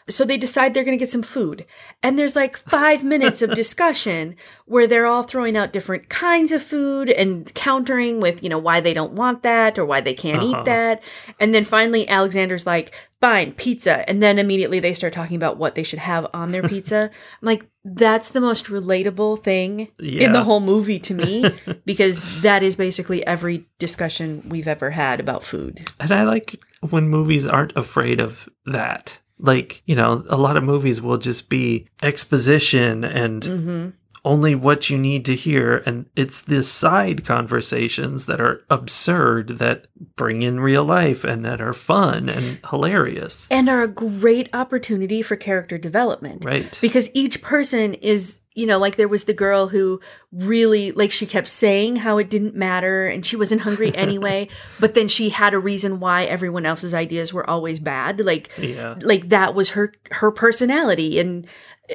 So 0.08 0.24
they 0.24 0.38
decide 0.38 0.72
they're 0.72 0.84
going 0.84 0.96
to 0.96 1.02
get 1.02 1.10
some 1.10 1.22
food. 1.22 1.66
And 2.02 2.18
there's 2.18 2.36
like 2.36 2.56
five 2.56 3.02
minutes 3.02 3.42
of 3.42 3.54
discussion 3.54 4.36
where 4.66 4.86
they're 4.86 5.06
all 5.06 5.22
throwing 5.24 5.56
out 5.56 5.72
different 5.72 6.08
kinds 6.08 6.52
of 6.52 6.62
food 6.62 7.10
and 7.10 7.52
countering 7.54 8.20
with, 8.20 8.42
you 8.42 8.48
know, 8.48 8.58
why 8.58 8.80
they 8.80 8.94
don't 8.94 9.12
want 9.14 9.42
that 9.42 9.78
or 9.78 9.84
why 9.84 10.00
they 10.00 10.14
can't 10.14 10.42
Uh-huh. 10.42 10.60
eat 10.60 10.64
that. 10.66 11.02
And 11.40 11.54
then 11.54 11.64
finally, 11.64 12.08
Alexander's 12.08 12.66
like, 12.66 12.94
fine, 13.20 13.52
pizza. 13.52 14.08
And 14.08 14.22
then 14.22 14.38
immediately 14.38 14.78
they 14.78 14.92
start 14.92 15.12
talking 15.12 15.36
about 15.36 15.56
what 15.56 15.74
they 15.74 15.82
should 15.82 15.98
have 15.98 16.26
on 16.32 16.52
their 16.52 16.62
pizza. 16.62 17.10
I'm 17.42 17.46
like, 17.46 17.66
that's 17.84 18.30
the 18.30 18.40
most 18.40 18.66
relatable 18.66 19.42
thing 19.42 19.88
in 19.98 20.32
the 20.32 20.44
whole 20.44 20.60
movie 20.60 20.98
to 21.00 21.14
me 21.14 21.50
because 21.84 22.42
that 22.42 22.62
is 22.62 22.76
basically 22.76 23.26
every 23.26 23.66
discussion 23.78 24.42
we've 24.48 24.68
ever 24.68 24.90
had 24.90 25.18
about 25.20 25.42
food. 25.44 25.80
And 25.98 26.12
I 26.12 26.22
like 26.24 26.60
when 26.90 27.08
movies 27.08 27.46
aren't 27.46 27.76
afraid 27.76 28.20
of 28.20 28.48
that. 28.66 29.20
Like, 29.38 29.82
you 29.86 29.94
know, 29.94 30.24
a 30.28 30.36
lot 30.36 30.56
of 30.56 30.64
movies 30.64 31.00
will 31.00 31.18
just 31.18 31.48
be 31.48 31.86
exposition 32.02 33.04
and 33.04 33.44
hmm 33.44 33.88
only 34.26 34.56
what 34.56 34.90
you 34.90 34.98
need 34.98 35.24
to 35.24 35.36
hear. 35.36 35.84
And 35.86 36.06
it's 36.16 36.42
the 36.42 36.64
side 36.64 37.24
conversations 37.24 38.26
that 38.26 38.40
are 38.40 38.64
absurd 38.68 39.58
that 39.58 39.86
bring 40.16 40.42
in 40.42 40.58
real 40.58 40.84
life 40.84 41.22
and 41.22 41.44
that 41.44 41.60
are 41.60 41.72
fun 41.72 42.28
and 42.28 42.58
hilarious. 42.68 43.46
And 43.50 43.68
are 43.68 43.82
a 43.82 43.88
great 43.88 44.50
opportunity 44.52 45.22
for 45.22 45.36
character 45.36 45.78
development. 45.78 46.44
Right. 46.44 46.76
because 46.80 47.08
each 47.14 47.40
person 47.40 47.94
is 47.94 48.40
you 48.56 48.66
know 48.66 48.78
like 48.78 48.96
there 48.96 49.06
was 49.06 49.24
the 49.24 49.32
girl 49.34 49.68
who 49.68 50.00
really 50.32 50.90
like 50.92 51.12
she 51.12 51.26
kept 51.26 51.46
saying 51.46 51.96
how 51.96 52.18
it 52.18 52.28
didn't 52.28 52.56
matter 52.56 53.06
and 53.06 53.24
she 53.24 53.36
wasn't 53.36 53.60
hungry 53.60 53.94
anyway 54.06 54.48
but 54.80 54.94
then 54.94 55.06
she 55.06 55.28
had 55.28 55.54
a 55.54 55.58
reason 55.58 56.00
why 56.00 56.24
everyone 56.24 56.66
else's 56.66 56.94
ideas 56.94 57.32
were 57.32 57.48
always 57.48 57.78
bad 57.78 58.18
like 58.20 58.50
Yeah. 58.58 58.96
like 59.00 59.28
that 59.28 59.54
was 59.54 59.70
her 59.70 59.92
her 60.10 60.30
personality 60.32 61.20
and 61.20 61.46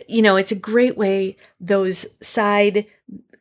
you 0.08 0.22
know 0.22 0.38
it's 0.38 0.52
a 0.54 0.56
great 0.56 0.96
way 0.98 1.36
those 1.60 2.06
side 2.22 2.86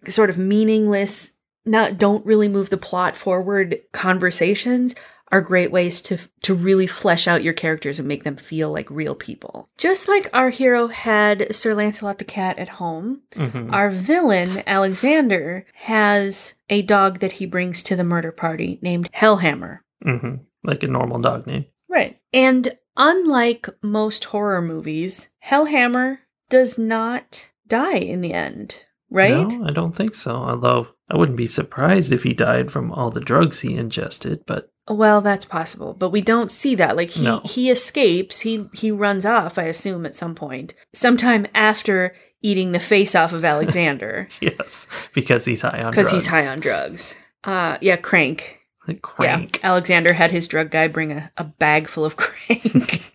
sort 0.09 0.31
of 0.31 0.39
meaningless 0.39 1.33
not 1.67 1.99
don't 1.99 2.25
really 2.25 2.49
move 2.49 2.71
the 2.71 2.79
plot 2.79 3.15
forward 3.15 3.79
conversations 3.93 4.95
are 5.33 5.41
great 5.41 5.71
ways 5.71 6.03
to 6.03 6.19
to 6.43 6.55
really 6.55 6.87
flesh 6.87 7.29
out 7.29 7.45
your 7.45 7.53
characters 7.53 7.99
and 7.99 8.09
make 8.09 8.25
them 8.25 8.37
feel 8.37 8.71
like 8.73 8.91
real 8.91 9.15
people. 9.15 9.69
Just 9.79 10.09
like 10.09 10.29
our 10.33 10.51
hero 10.51 10.89
had 10.89 11.55
Sir 11.55 11.75
Lancelot 11.75 12.19
the 12.19 12.25
cat 12.25 12.59
at 12.59 12.69
home, 12.69 13.23
hmm 13.37 13.73
our 13.73 13.91
villain 13.91 14.63
Alexander 14.67 15.67
has 15.75 16.55
a 16.69 16.83
dog 16.83 17.21
that 17.21 17.33
he 17.33 17.47
brings 17.47 17.83
to 17.85 17.97
the 17.97 18.05
murder 18.05 18.33
party 18.33 18.79
named 18.83 19.11
Hellhammer. 19.13 19.81
hmm 20.03 20.37
Like 20.65 20.83
a 20.83 20.89
normal 20.89 21.21
dog 21.21 21.47
name. 21.47 21.67
Right. 21.89 22.19
And 22.33 22.77
unlike 22.97 23.69
most 23.83 24.25
horror 24.27 24.63
movies, 24.63 25.29
Hellhammer 25.45 26.19
does 26.49 26.79
not 26.79 27.51
die 27.67 27.99
in 27.99 28.21
the 28.21 28.33
end, 28.33 28.85
right? 29.11 29.49
No, 29.49 29.67
I 29.67 29.71
don't 29.73 29.97
think 29.97 30.15
so. 30.15 30.33
Although 30.33 30.89
I 31.09 31.17
wouldn't 31.17 31.39
be 31.39 31.47
surprised 31.47 32.13
if 32.13 32.23
he 32.23 32.35
died 32.35 32.71
from 32.71 32.93
all 32.93 33.11
the 33.11 33.21
drugs 33.21 33.61
he 33.61 33.75
ingested, 33.77 34.45
but 34.47 34.71
Well, 34.91 35.21
that's 35.21 35.45
possible, 35.45 35.95
but 35.95 36.11
we 36.11 36.21
don't 36.21 36.51
see 36.51 36.75
that. 36.75 36.97
Like 36.97 37.11
he 37.11 37.23
No. 37.23 37.41
he 37.45 37.71
escapes, 37.71 38.41
he 38.41 38.67
he 38.75 38.91
runs 38.91 39.25
off, 39.25 39.57
I 39.59 39.65
assume 39.65 40.05
at 40.05 40.17
some 40.17 40.35
point. 40.35 40.75
Sometime 40.93 41.47
after 41.55 42.13
eating 42.43 42.73
the 42.73 42.81
face 42.81 43.15
off 43.15 43.33
of 43.33 43.45
Alexander 43.45 44.27
yes, 44.41 44.87
because 45.15 45.45
he's 45.45 45.63
high 45.63 45.83
on 45.83 45.93
because 45.93 46.11
drugs. 46.11 46.25
he's 46.25 46.27
high 46.27 46.47
on 46.49 46.59
drugs. 46.61 47.15
Uh 47.45 47.79
yeah, 47.81 47.97
crank. 47.97 48.59
Crank. 49.03 49.61
Yeah. 49.63 49.69
Alexander 49.71 50.13
had 50.15 50.33
his 50.33 50.49
drug 50.49 50.71
guy 50.71 50.89
bring 50.89 51.13
a, 51.13 51.31
a 51.37 51.45
bag 51.45 51.87
full 51.87 52.05
of 52.05 52.17
crank. 52.19 53.13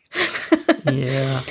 Yeah. 0.90 1.42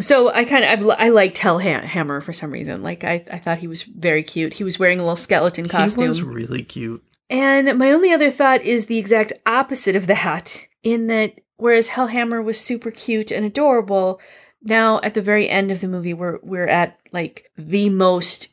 So 0.00 0.32
I 0.32 0.44
kind 0.46 0.64
of 0.64 0.90
I 0.98 1.10
liked 1.10 1.36
Hellhammer 1.36 2.22
for 2.22 2.32
some 2.32 2.50
reason. 2.50 2.82
Like 2.82 3.04
I, 3.04 3.24
I 3.30 3.38
thought 3.38 3.58
he 3.58 3.68
was 3.68 3.82
very 3.84 4.22
cute. 4.24 4.54
He 4.54 4.64
was 4.64 4.78
wearing 4.78 4.98
a 4.98 5.02
little 5.02 5.16
skeleton 5.16 5.68
costume. 5.68 6.04
He 6.04 6.08
was 6.08 6.22
really 6.22 6.62
cute. 6.64 7.04
And 7.32 7.78
my 7.78 7.90
only 7.90 8.12
other 8.12 8.30
thought 8.30 8.60
is 8.62 8.86
the 8.86 8.98
exact 8.98 9.32
opposite 9.46 9.96
of 9.96 10.06
that, 10.06 10.66
in 10.82 11.06
that 11.06 11.40
whereas 11.56 11.88
Hellhammer 11.88 12.44
was 12.44 12.60
super 12.60 12.90
cute 12.90 13.30
and 13.32 13.44
adorable, 13.46 14.20
now 14.62 15.00
at 15.02 15.14
the 15.14 15.22
very 15.22 15.48
end 15.48 15.70
of 15.72 15.80
the 15.80 15.88
movie 15.88 16.12
we're 16.14 16.38
we're 16.42 16.66
at 16.68 16.98
like 17.10 17.50
the 17.56 17.88
most 17.88 18.48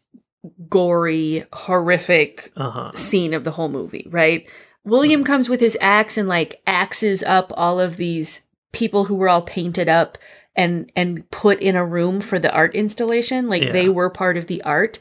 gory, 0.70 1.46
horrific 1.54 2.52
Uh 2.56 2.70
huh. 2.70 2.92
scene 2.96 3.34
of 3.34 3.44
the 3.44 3.52
whole 3.52 3.70
movie, 3.70 4.08
right? 4.10 4.50
William 4.86 5.24
comes 5.26 5.50
with 5.50 5.60
his 5.60 5.78
axe 5.82 6.18
and 6.18 6.30
like 6.30 6.62
axes 6.66 7.22
up 7.24 7.52
all 7.58 7.80
of 7.82 7.98
these 7.98 8.44
people 8.72 9.06
who 9.06 9.16
were 9.16 9.28
all 9.30 9.42
painted 9.42 9.90
up 9.90 10.18
and 10.56 10.90
and 10.96 11.30
put 11.32 11.60
in 11.62 11.76
a 11.76 11.86
room 11.86 12.22
for 12.22 12.40
the 12.40 12.52
art 12.54 12.74
installation, 12.76 13.50
like 13.50 13.64
Yeah. 13.64 13.72
they 13.74 13.90
were 13.90 14.10
part 14.10 14.38
of 14.38 14.48
the 14.48 14.62
art 14.64 15.00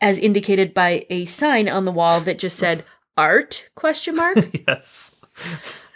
as 0.00 0.18
indicated 0.18 0.74
by 0.74 1.06
a 1.08 1.24
sign 1.24 1.68
on 1.68 1.86
the 1.86 1.92
wall 1.92 2.20
that 2.20 2.38
just 2.38 2.58
said 2.58 2.84
art? 3.16 3.68
Question 3.74 4.16
mark? 4.16 4.38
Yes. 4.68 5.12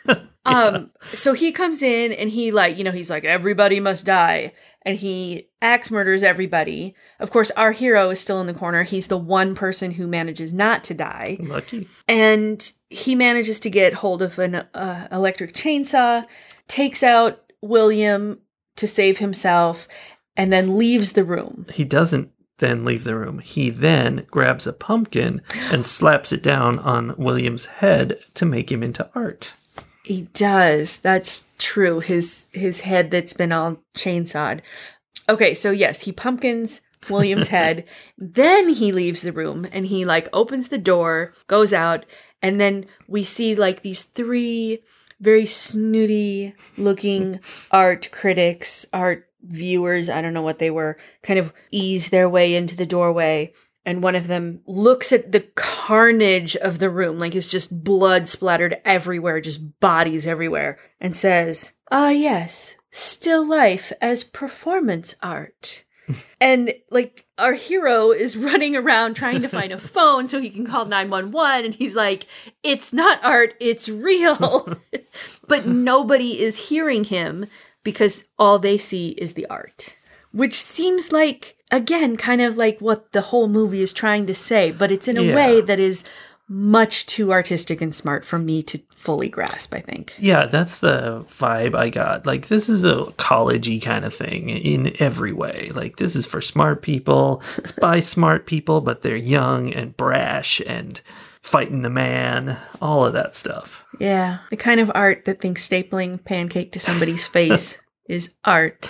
um 0.47 0.91
so 1.03 1.35
he 1.35 1.53
comes 1.53 1.83
in 1.83 2.13
and 2.13 2.31
he 2.31 2.51
like 2.51 2.79
you 2.79 2.85
know 2.85 2.91
he's 2.91 3.11
like 3.11 3.25
everybody 3.25 3.81
must 3.81 4.07
die. 4.07 4.53
And 4.83 4.97
he 4.97 5.49
axe 5.61 5.91
murders 5.91 6.23
everybody. 6.23 6.95
Of 7.21 7.31
course 7.31 7.51
our 7.53 7.73
hero 7.73 8.11
is 8.11 8.21
still 8.21 8.41
in 8.41 8.47
the 8.47 8.55
corner. 8.55 8.85
He's 8.85 9.09
the 9.09 9.19
one 9.19 9.55
person 9.55 9.91
who 9.93 10.07
manages 10.07 10.55
not 10.55 10.83
to 10.85 10.95
die. 10.95 11.37
Lucky. 11.41 11.89
and 12.07 12.73
he 12.89 13.15
manages 13.15 13.61
to 13.61 13.71
get 13.71 13.95
hold 13.95 14.23
of 14.23 14.39
an 14.39 14.55
uh, 14.73 15.09
electric 15.13 15.53
chainsaw 15.53 16.25
takes 16.69 17.03
out 17.03 17.45
william 17.61 18.39
to 18.77 18.87
save 18.87 19.19
himself 19.19 19.89
and 20.37 20.53
then 20.53 20.79
leaves 20.79 21.13
the 21.13 21.25
room. 21.25 21.67
He 21.73 21.85
doesn't 21.85 22.31
then 22.59 22.85
leave 22.85 23.05
the 23.05 23.17
room. 23.17 23.39
He 23.39 23.71
then 23.71 24.27
grabs 24.31 24.67
a 24.67 24.73
pumpkin 24.73 25.41
and 25.71 25.87
slaps 25.87 26.33
it 26.33 26.43
down 26.43 26.79
on 26.81 27.15
William's 27.17 27.67
head 27.67 28.19
to 28.35 28.45
make 28.45 28.71
him 28.71 28.83
into 28.83 29.09
art. 29.15 29.55
He 30.05 30.23
does. 30.33 30.99
That's 30.99 31.49
true. 31.59 32.01
His 32.01 32.47
his 32.53 32.81
head 32.81 33.11
that's 33.11 33.35
been 33.35 33.53
all 33.53 33.79
chainsawed. 33.95 34.61
Okay, 35.29 35.53
so 35.55 35.71
yes, 35.71 36.03
he 36.03 36.13
pumpkins 36.13 36.81
William's 37.11 37.49
head. 37.59 37.85
Then 38.17 38.71
he 38.71 38.93
leaves 38.93 39.23
the 39.23 39.33
room 39.33 39.67
and 39.71 39.87
he 39.87 40.05
like 40.05 40.29
opens 40.33 40.69
the 40.69 40.79
door, 40.79 41.35
goes 41.47 41.73
out, 41.73 42.07
and 42.41 42.61
then 42.61 42.87
we 43.07 43.25
see 43.25 43.55
like 43.55 43.83
these 43.83 44.03
three 44.03 44.83
very 45.21 45.47
snooty 45.47 46.55
looking 46.77 47.41
art 47.71 48.09
critics, 48.13 48.87
art 48.93 49.28
viewers, 49.49 50.09
I 50.09 50.23
don't 50.23 50.35
know 50.35 50.43
what 50.43 50.59
they 50.59 50.71
were, 50.71 50.97
kind 51.23 51.39
of 51.39 51.53
ease 51.71 52.11
their 52.11 52.29
way 52.29 52.55
into 52.55 52.77
the 52.77 52.87
doorway 52.87 53.53
and 53.89 54.03
one 54.03 54.15
of 54.15 54.27
them 54.27 54.61
looks 54.67 55.15
at 55.15 55.33
the 55.33 55.41
carnage 55.41 56.55
of 56.57 56.79
the 56.79 56.91
room, 56.91 57.19
like 57.19 57.35
it's 57.35 57.47
just 57.47 57.83
blood 57.85 58.29
splattered 58.29 58.83
everywhere, 58.85 59.41
just 59.41 59.81
bodies 59.81 60.27
everywhere, 60.27 60.79
and 61.01 61.17
says, 61.17 61.73
Ah, 61.91 62.11
yes, 62.11 62.75
still 62.91 63.49
life 63.49 63.91
as 64.03 64.25
performance 64.25 65.15
art. 65.23 65.87
and 66.41 66.75
like 66.91 67.25
our 67.39 67.55
hero 67.55 68.11
is 68.11 68.37
running 68.37 68.77
around 68.77 69.15
trying 69.15 69.41
to 69.41 69.49
find 69.49 69.73
a 69.73 69.79
phone 69.95 70.29
so 70.29 70.39
he 70.39 70.51
can 70.51 70.67
call 70.67 70.85
911 70.85 71.65
and 71.65 71.75
he's 71.75 71.95
like 71.95 72.27
it's 72.63 72.93
not 72.93 73.23
art 73.25 73.55
it's 73.61 73.89
real 73.91 74.79
but 75.47 75.67
nobody 75.67 76.41
is 76.41 76.69
hearing 76.69 77.05
him 77.05 77.47
because 77.89 78.15
all 78.39 78.59
they 78.59 78.77
see 78.79 79.07
is 79.25 79.33
the 79.35 79.47
art 79.61 79.97
which 80.41 80.57
seems 80.77 81.11
like 81.21 81.57
again 81.71 82.17
kind 82.29 82.43
of 82.47 82.53
like 82.65 82.79
what 82.87 83.01
the 83.13 83.23
whole 83.31 83.49
movie 83.49 83.81
is 83.87 83.93
trying 83.95 84.27
to 84.27 84.35
say 84.35 84.71
but 84.71 84.91
it's 84.93 85.09
in 85.09 85.17
a 85.17 85.23
Yeah. 85.23 85.37
way 85.41 85.53
that 85.63 85.81
is 85.81 86.05
much 86.51 87.05
too 87.07 87.31
artistic 87.33 87.81
and 87.81 87.95
smart 87.95 88.25
for 88.25 88.39
me 88.39 88.63
to 88.71 88.77
fully 89.07 89.29
grasp 89.29 89.73
i 89.75 89.81
think 89.81 90.15
Yeah, 90.19 90.45
that's 90.47 90.81
the 90.81 91.25
vibe 91.41 91.75
I 91.75 91.89
got. 91.91 92.27
Like 92.27 92.49
this 92.49 92.69
is 92.69 92.85
a 92.85 93.05
collegey 93.27 93.81
kind 93.91 94.05
of 94.05 94.13
thing 94.15 94.49
in 94.51 94.81
every 94.99 95.33
way. 95.33 95.59
Like 95.81 95.97
this 95.97 96.17
is 96.17 96.27
for 96.27 96.41
smart 96.43 96.83
people. 96.83 97.43
It's 97.59 97.73
by 97.73 98.01
smart 98.17 98.47
people, 98.47 98.81
but 98.81 99.03
they're 99.03 99.17
young 99.39 99.73
and 99.73 99.97
brash 99.97 100.61
and 100.67 101.01
fighting 101.49 101.81
the 101.81 101.91
man, 101.91 102.59
all 102.81 103.05
of 103.05 103.15
that 103.15 103.35
stuff. 103.35 103.85
Yeah. 103.99 104.39
The 104.51 104.57
kind 104.57 104.81
of 104.81 104.93
art 104.95 105.25
that 105.25 105.41
thinks 105.41 105.67
stapling 105.67 106.23
pancake 106.23 106.73
to 106.73 106.81
somebody's 106.81 107.27
face 107.29 107.79
is 108.09 108.35
art. 108.45 108.89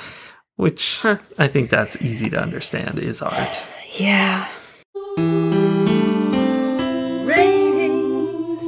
Which 0.56 0.98
huh. 1.00 1.18
I 1.38 1.46
think 1.46 1.70
that's 1.70 2.02
easy 2.02 2.28
to 2.30 2.40
understand 2.40 2.98
is 2.98 3.22
art. 3.22 3.62
Yeah. 3.98 4.48
Ratings. 7.24 8.62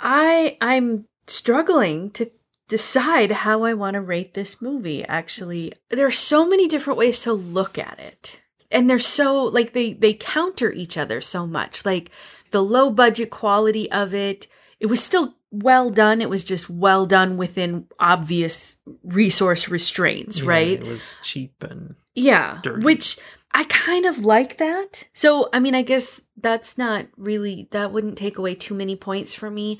I 0.00 0.56
I'm 0.60 1.06
struggling 1.26 2.10
to 2.12 2.30
decide 2.68 3.32
how 3.32 3.64
I 3.64 3.74
want 3.74 3.94
to 3.94 4.00
rate 4.00 4.32
this 4.32 4.62
movie 4.62 5.04
actually. 5.04 5.74
There 5.90 6.06
are 6.06 6.10
so 6.10 6.48
many 6.48 6.68
different 6.68 6.98
ways 6.98 7.20
to 7.20 7.34
look 7.34 7.76
at 7.76 8.00
it 8.00 8.42
and 8.72 8.88
they're 8.88 8.98
so 8.98 9.44
like 9.44 9.72
they 9.72 9.92
they 9.92 10.14
counter 10.14 10.72
each 10.72 10.96
other 10.96 11.20
so 11.20 11.46
much 11.46 11.84
like 11.84 12.10
the 12.52 12.62
low 12.62 12.90
budget 12.90 13.30
quality 13.30 13.90
of 13.90 14.14
it, 14.14 14.46
it 14.80 14.86
was 14.86 15.02
still 15.02 15.34
well 15.50 15.90
done. 15.90 16.22
It 16.22 16.30
was 16.30 16.44
just 16.44 16.70
well 16.70 17.04
done 17.06 17.36
within 17.36 17.86
obvious 17.98 18.78
resource 19.04 19.68
restraints, 19.68 20.40
Yeah, 20.40 20.48
right? 20.48 20.80
It 20.82 20.86
was 20.86 21.16
cheap 21.22 21.62
and 21.62 21.94
Yeah, 22.14 22.60
dirty. 22.62 22.84
which 22.84 23.18
I 23.54 23.64
kind 23.64 24.06
of 24.06 24.24
like 24.24 24.56
that. 24.58 25.08
So, 25.12 25.48
I 25.52 25.60
mean, 25.60 25.74
I 25.74 25.82
guess 25.82 26.22
that's 26.40 26.78
not 26.78 27.06
really, 27.18 27.68
that 27.72 27.92
wouldn't 27.92 28.16
take 28.16 28.38
away 28.38 28.54
too 28.54 28.74
many 28.74 28.96
points 28.96 29.34
for 29.34 29.50
me. 29.50 29.78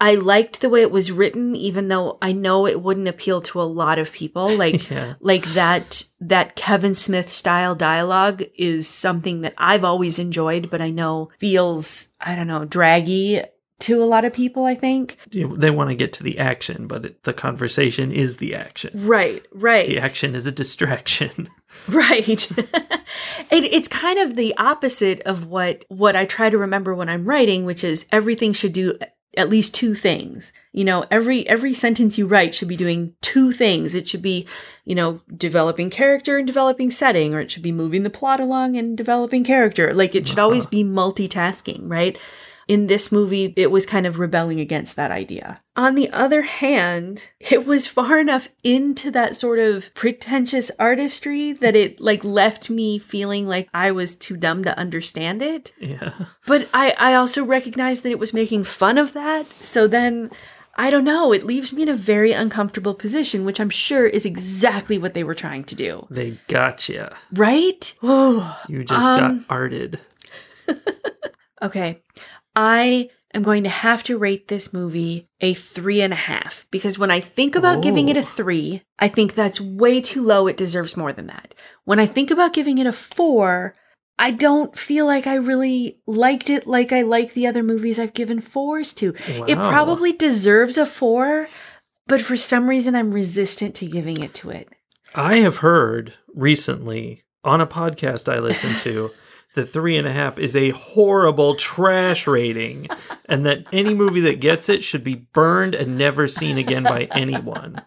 I 0.00 0.14
liked 0.14 0.60
the 0.60 0.68
way 0.68 0.82
it 0.82 0.92
was 0.92 1.10
written, 1.10 1.56
even 1.56 1.88
though 1.88 2.18
I 2.22 2.32
know 2.32 2.66
it 2.66 2.80
wouldn't 2.80 3.08
appeal 3.08 3.40
to 3.42 3.60
a 3.60 3.64
lot 3.64 3.98
of 3.98 4.12
people. 4.12 4.48
Like, 4.58 4.90
yeah. 4.90 5.14
like 5.20 5.44
that, 5.50 6.04
that 6.20 6.56
Kevin 6.56 6.92
Smith 6.92 7.30
style 7.30 7.76
dialogue 7.76 8.42
is 8.56 8.88
something 8.88 9.42
that 9.42 9.54
I've 9.56 9.84
always 9.84 10.18
enjoyed, 10.18 10.68
but 10.68 10.80
I 10.80 10.90
know 10.90 11.30
feels, 11.38 12.08
I 12.20 12.34
don't 12.34 12.48
know, 12.48 12.64
draggy 12.64 13.40
to 13.80 14.02
a 14.02 14.06
lot 14.06 14.24
of 14.24 14.32
people, 14.32 14.64
I 14.64 14.74
think. 14.74 15.16
They 15.30 15.70
want 15.70 15.90
to 15.90 15.94
get 15.94 16.12
to 16.14 16.24
the 16.24 16.38
action, 16.38 16.88
but 16.88 17.04
it, 17.04 17.22
the 17.22 17.32
conversation 17.32 18.10
is 18.10 18.38
the 18.38 18.54
action. 18.56 19.06
Right, 19.06 19.44
right. 19.52 19.86
The 19.86 19.98
action 19.98 20.34
is 20.34 20.46
a 20.46 20.52
distraction. 20.52 21.48
Right. 21.86 22.28
it, 22.58 22.64
it's 23.50 23.88
kind 23.88 24.18
of 24.18 24.36
the 24.36 24.56
opposite 24.56 25.20
of 25.24 25.44
what 25.44 25.84
what 25.88 26.16
I 26.16 26.24
try 26.24 26.48
to 26.48 26.56
remember 26.56 26.94
when 26.94 27.10
I'm 27.10 27.26
writing, 27.26 27.66
which 27.66 27.84
is 27.84 28.06
everything 28.10 28.54
should 28.54 28.72
do 28.72 28.98
at 29.36 29.50
least 29.50 29.74
two 29.74 29.94
things. 29.94 30.52
You 30.72 30.84
know, 30.84 31.04
every 31.10 31.46
every 31.48 31.74
sentence 31.74 32.18
you 32.18 32.26
write 32.26 32.54
should 32.54 32.68
be 32.68 32.76
doing 32.76 33.14
two 33.20 33.52
things. 33.52 33.94
It 33.94 34.08
should 34.08 34.22
be, 34.22 34.46
you 34.84 34.94
know, 34.94 35.20
developing 35.36 35.90
character 35.90 36.38
and 36.38 36.46
developing 36.46 36.90
setting, 36.90 37.34
or 37.34 37.40
it 37.40 37.50
should 37.50 37.62
be 37.62 37.72
moving 37.72 38.02
the 38.02 38.10
plot 38.10 38.40
along 38.40 38.76
and 38.76 38.96
developing 38.96 39.44
character. 39.44 39.92
Like 39.92 40.14
it 40.14 40.26
should 40.26 40.38
always 40.38 40.64
uh-huh. 40.64 40.70
be 40.70 40.84
multitasking, 40.84 41.82
right? 41.84 42.18
In 42.68 42.86
this 42.86 43.10
movie, 43.10 43.54
it 43.56 43.70
was 43.70 43.86
kind 43.86 44.06
of 44.06 44.18
rebelling 44.18 44.60
against 44.60 44.94
that 44.96 45.10
idea. 45.10 45.62
On 45.74 45.94
the 45.94 46.10
other 46.10 46.42
hand, 46.42 47.30
it 47.40 47.66
was 47.66 47.88
far 47.88 48.20
enough 48.20 48.48
into 48.62 49.10
that 49.10 49.36
sort 49.36 49.58
of 49.58 49.92
pretentious 49.94 50.70
artistry 50.78 51.52
that 51.52 51.74
it 51.74 51.98
like 51.98 52.22
left 52.22 52.68
me 52.68 52.98
feeling 52.98 53.48
like 53.48 53.70
I 53.72 53.90
was 53.90 54.14
too 54.14 54.36
dumb 54.36 54.64
to 54.64 54.78
understand 54.78 55.40
it. 55.42 55.72
Yeah. 55.80 56.12
But 56.46 56.68
I, 56.72 56.94
I 56.98 57.14
also 57.14 57.44
recognized 57.44 58.02
that 58.04 58.12
it 58.12 58.18
was 58.18 58.32
making 58.32 58.64
fun 58.64 58.96
of 58.98 59.12
that. 59.14 59.46
So 59.62 59.86
then 59.86 60.30
I 60.76 60.90
don't 60.90 61.04
know, 61.04 61.32
it 61.32 61.44
leaves 61.44 61.72
me 61.72 61.82
in 61.82 61.88
a 61.88 61.94
very 61.94 62.32
uncomfortable 62.32 62.94
position, 62.94 63.44
which 63.44 63.60
I'm 63.60 63.68
sure 63.70 64.06
is 64.06 64.24
exactly 64.24 64.96
what 64.96 65.12
they 65.14 65.24
were 65.24 65.34
trying 65.34 65.64
to 65.64 65.74
do. 65.74 66.06
They 66.10 66.38
gotcha. 66.48 67.16
Right? 67.32 67.94
Oh. 68.02 68.58
You 68.68 68.84
just 68.84 69.04
Um, 69.06 69.38
got 69.38 69.44
arted. 69.50 70.00
Okay. 71.60 72.02
I 72.58 73.10
am 73.32 73.44
going 73.44 73.62
to 73.62 73.70
have 73.70 74.02
to 74.04 74.18
rate 74.18 74.48
this 74.48 74.72
movie 74.72 75.28
a 75.40 75.54
three 75.54 76.00
and 76.00 76.12
a 76.12 76.16
half 76.16 76.66
because 76.72 76.98
when 76.98 77.08
I 77.08 77.20
think 77.20 77.54
about 77.54 77.84
giving 77.84 78.08
it 78.08 78.16
a 78.16 78.22
three, 78.22 78.82
I 78.98 79.06
think 79.06 79.34
that's 79.34 79.60
way 79.60 80.00
too 80.00 80.24
low. 80.24 80.48
It 80.48 80.56
deserves 80.56 80.96
more 80.96 81.12
than 81.12 81.28
that. 81.28 81.54
When 81.84 82.00
I 82.00 82.06
think 82.06 82.32
about 82.32 82.52
giving 82.52 82.78
it 82.78 82.86
a 82.88 82.92
four, 82.92 83.76
I 84.18 84.32
don't 84.32 84.76
feel 84.76 85.06
like 85.06 85.28
I 85.28 85.36
really 85.36 86.00
liked 86.08 86.50
it 86.50 86.66
like 86.66 86.90
I 86.90 87.02
like 87.02 87.34
the 87.34 87.46
other 87.46 87.62
movies 87.62 87.96
I've 87.96 88.12
given 88.12 88.40
fours 88.40 88.92
to. 88.94 89.14
It 89.46 89.56
probably 89.56 90.12
deserves 90.12 90.76
a 90.78 90.84
four, 90.84 91.46
but 92.08 92.20
for 92.20 92.36
some 92.36 92.68
reason 92.68 92.96
I'm 92.96 93.12
resistant 93.12 93.76
to 93.76 93.86
giving 93.86 94.20
it 94.20 94.34
to 94.34 94.50
it. 94.50 94.68
I 95.14 95.36
have 95.36 95.58
heard 95.58 96.14
recently 96.34 97.22
on 97.44 97.60
a 97.60 97.68
podcast 97.68 98.28
I 98.28 98.40
listen 98.40 98.74
to 98.78 99.12
that 99.54 99.66
three 99.66 99.96
and 99.96 100.06
a 100.06 100.12
half 100.12 100.38
is 100.38 100.54
a 100.54 100.70
horrible 100.70 101.54
trash 101.54 102.26
rating, 102.26 102.88
and 103.26 103.44
that 103.46 103.66
any 103.72 103.94
movie 103.94 104.20
that 104.20 104.40
gets 104.40 104.68
it 104.68 104.84
should 104.84 105.02
be 105.04 105.14
burned 105.14 105.74
and 105.74 105.98
never 105.98 106.26
seen 106.26 106.58
again 106.58 106.84
by 106.84 107.08
anyone. 107.12 107.82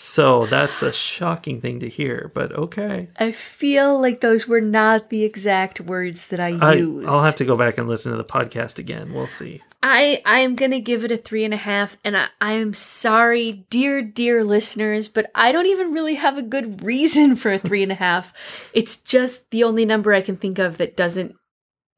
So 0.00 0.46
that's 0.46 0.80
a 0.80 0.92
shocking 0.92 1.60
thing 1.60 1.80
to 1.80 1.88
hear, 1.88 2.30
but 2.32 2.52
okay. 2.52 3.08
I 3.18 3.32
feel 3.32 4.00
like 4.00 4.20
those 4.20 4.46
were 4.46 4.60
not 4.60 5.10
the 5.10 5.24
exact 5.24 5.80
words 5.80 6.28
that 6.28 6.38
I 6.38 6.56
I, 6.60 6.74
used. 6.74 7.08
I'll 7.08 7.24
have 7.24 7.34
to 7.34 7.44
go 7.44 7.56
back 7.56 7.78
and 7.78 7.88
listen 7.88 8.12
to 8.12 8.16
the 8.16 8.22
podcast 8.22 8.78
again. 8.78 9.12
We'll 9.12 9.26
see. 9.26 9.60
I 9.82 10.22
I 10.24 10.38
am 10.38 10.54
gonna 10.54 10.78
give 10.78 11.04
it 11.04 11.10
a 11.10 11.16
three 11.16 11.44
and 11.44 11.52
a 11.52 11.56
half, 11.56 11.96
and 12.04 12.16
I 12.16 12.28
I 12.40 12.52
am 12.52 12.74
sorry, 12.74 13.66
dear 13.70 14.00
dear 14.00 14.44
listeners, 14.44 15.08
but 15.08 15.32
I 15.34 15.50
don't 15.50 15.66
even 15.66 15.92
really 15.92 16.14
have 16.14 16.38
a 16.38 16.42
good 16.42 16.84
reason 16.84 17.34
for 17.34 17.50
a 17.50 17.58
three 17.58 17.82
and 17.82 17.90
a 17.90 17.96
half. 17.96 18.32
It's 18.72 18.98
just 18.98 19.50
the 19.50 19.64
only 19.64 19.84
number 19.84 20.14
I 20.14 20.22
can 20.22 20.36
think 20.36 20.60
of 20.60 20.78
that 20.78 20.96
doesn't 20.96 21.34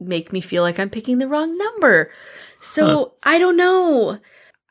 make 0.01 0.33
me 0.33 0.41
feel 0.41 0.63
like 0.63 0.79
I'm 0.79 0.89
picking 0.89 1.19
the 1.19 1.29
wrong 1.29 1.59
number. 1.59 2.11
So 2.61 2.87
Huh. 2.87 3.07
I 3.25 3.39
don't 3.39 3.59
know. 3.59 4.21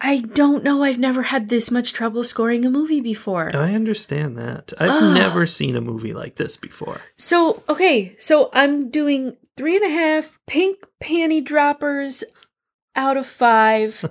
I 0.01 0.19
don't 0.21 0.63
know. 0.63 0.83
I've 0.83 0.97
never 0.97 1.23
had 1.23 1.49
this 1.49 1.69
much 1.69 1.91
trouble 1.91 2.23
scoring 2.23 2.65
a 2.65 2.69
movie 2.69 3.01
before. 3.01 3.51
I 3.55 3.73
understand 3.73 4.37
that. 4.37 4.71
I've 4.79 4.89
Ah. 4.89 5.13
never 5.13 5.45
seen 5.45 5.75
a 5.75 5.81
movie 5.81 6.13
like 6.13 6.35
this 6.37 6.55
before. 6.55 7.01
So, 7.17 7.63
okay, 7.67 8.15
so 8.17 8.49
I'm 8.53 8.89
doing 8.89 9.35
three 9.57 9.75
and 9.75 9.83
a 9.85 9.89
half 9.89 10.39
pink 10.47 10.85
panty 11.03 11.43
droppers 11.43 12.23
out 12.95 13.17
of 13.17 13.25
five. 13.27 14.05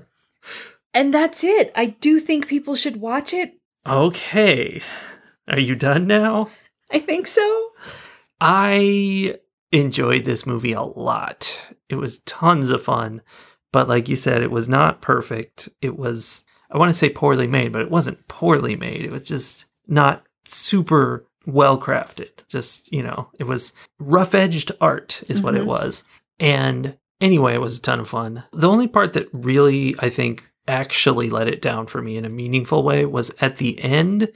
and 0.94 1.12
that's 1.14 1.42
it. 1.42 1.72
I 1.74 1.86
do 1.86 2.20
think 2.20 2.48
people 2.48 2.74
should 2.76 2.98
watch 2.98 3.32
it. 3.32 3.54
Okay. 3.86 4.82
Are 5.48 5.58
you 5.60 5.74
done 5.74 6.06
now? 6.06 6.50
I 6.92 6.98
think 6.98 7.26
so. 7.26 7.70
I 8.40 9.38
enjoyed 9.72 10.24
this 10.24 10.46
movie 10.46 10.72
a 10.72 10.82
lot. 10.82 11.60
It 11.88 11.96
was 11.96 12.18
tons 12.20 12.70
of 12.70 12.82
fun, 12.82 13.22
but 13.72 13.88
like 13.88 14.08
you 14.08 14.16
said, 14.16 14.42
it 14.42 14.50
was 14.50 14.68
not 14.68 15.00
perfect. 15.00 15.68
It 15.80 15.98
was, 15.98 16.44
I 16.70 16.78
want 16.78 16.90
to 16.90 16.98
say 16.98 17.10
poorly 17.10 17.46
made, 17.46 17.72
but 17.72 17.82
it 17.82 17.90
wasn't 17.90 18.26
poorly 18.28 18.76
made. 18.76 19.04
It 19.04 19.10
was 19.10 19.22
just 19.22 19.66
not 19.86 20.24
super 20.46 21.24
well 21.46 21.78
crafted. 21.78 22.30
Just, 22.48 22.92
you 22.92 23.02
know, 23.02 23.28
it 23.38 23.44
was 23.44 23.72
rough 23.98 24.34
edged 24.34 24.72
art, 24.80 25.22
is 25.28 25.40
what 25.40 25.54
it 25.54 25.62
Mhm. 25.62 25.66
was. 25.66 26.04
And 26.38 26.96
anyway, 27.20 27.54
it 27.54 27.60
was 27.60 27.78
a 27.78 27.82
ton 27.82 28.00
of 28.00 28.08
fun. 28.08 28.44
The 28.52 28.68
only 28.68 28.86
part 28.88 29.12
that 29.14 29.28
really, 29.32 29.94
I 29.98 30.08
think, 30.08 30.44
actually 30.66 31.30
let 31.30 31.48
it 31.48 31.62
down 31.62 31.86
for 31.86 32.02
me 32.02 32.16
in 32.18 32.26
a 32.26 32.28
meaningful 32.30 32.82
way 32.82 33.06
was 33.06 33.34
at 33.40 33.56
the 33.56 33.80
end 33.82 34.30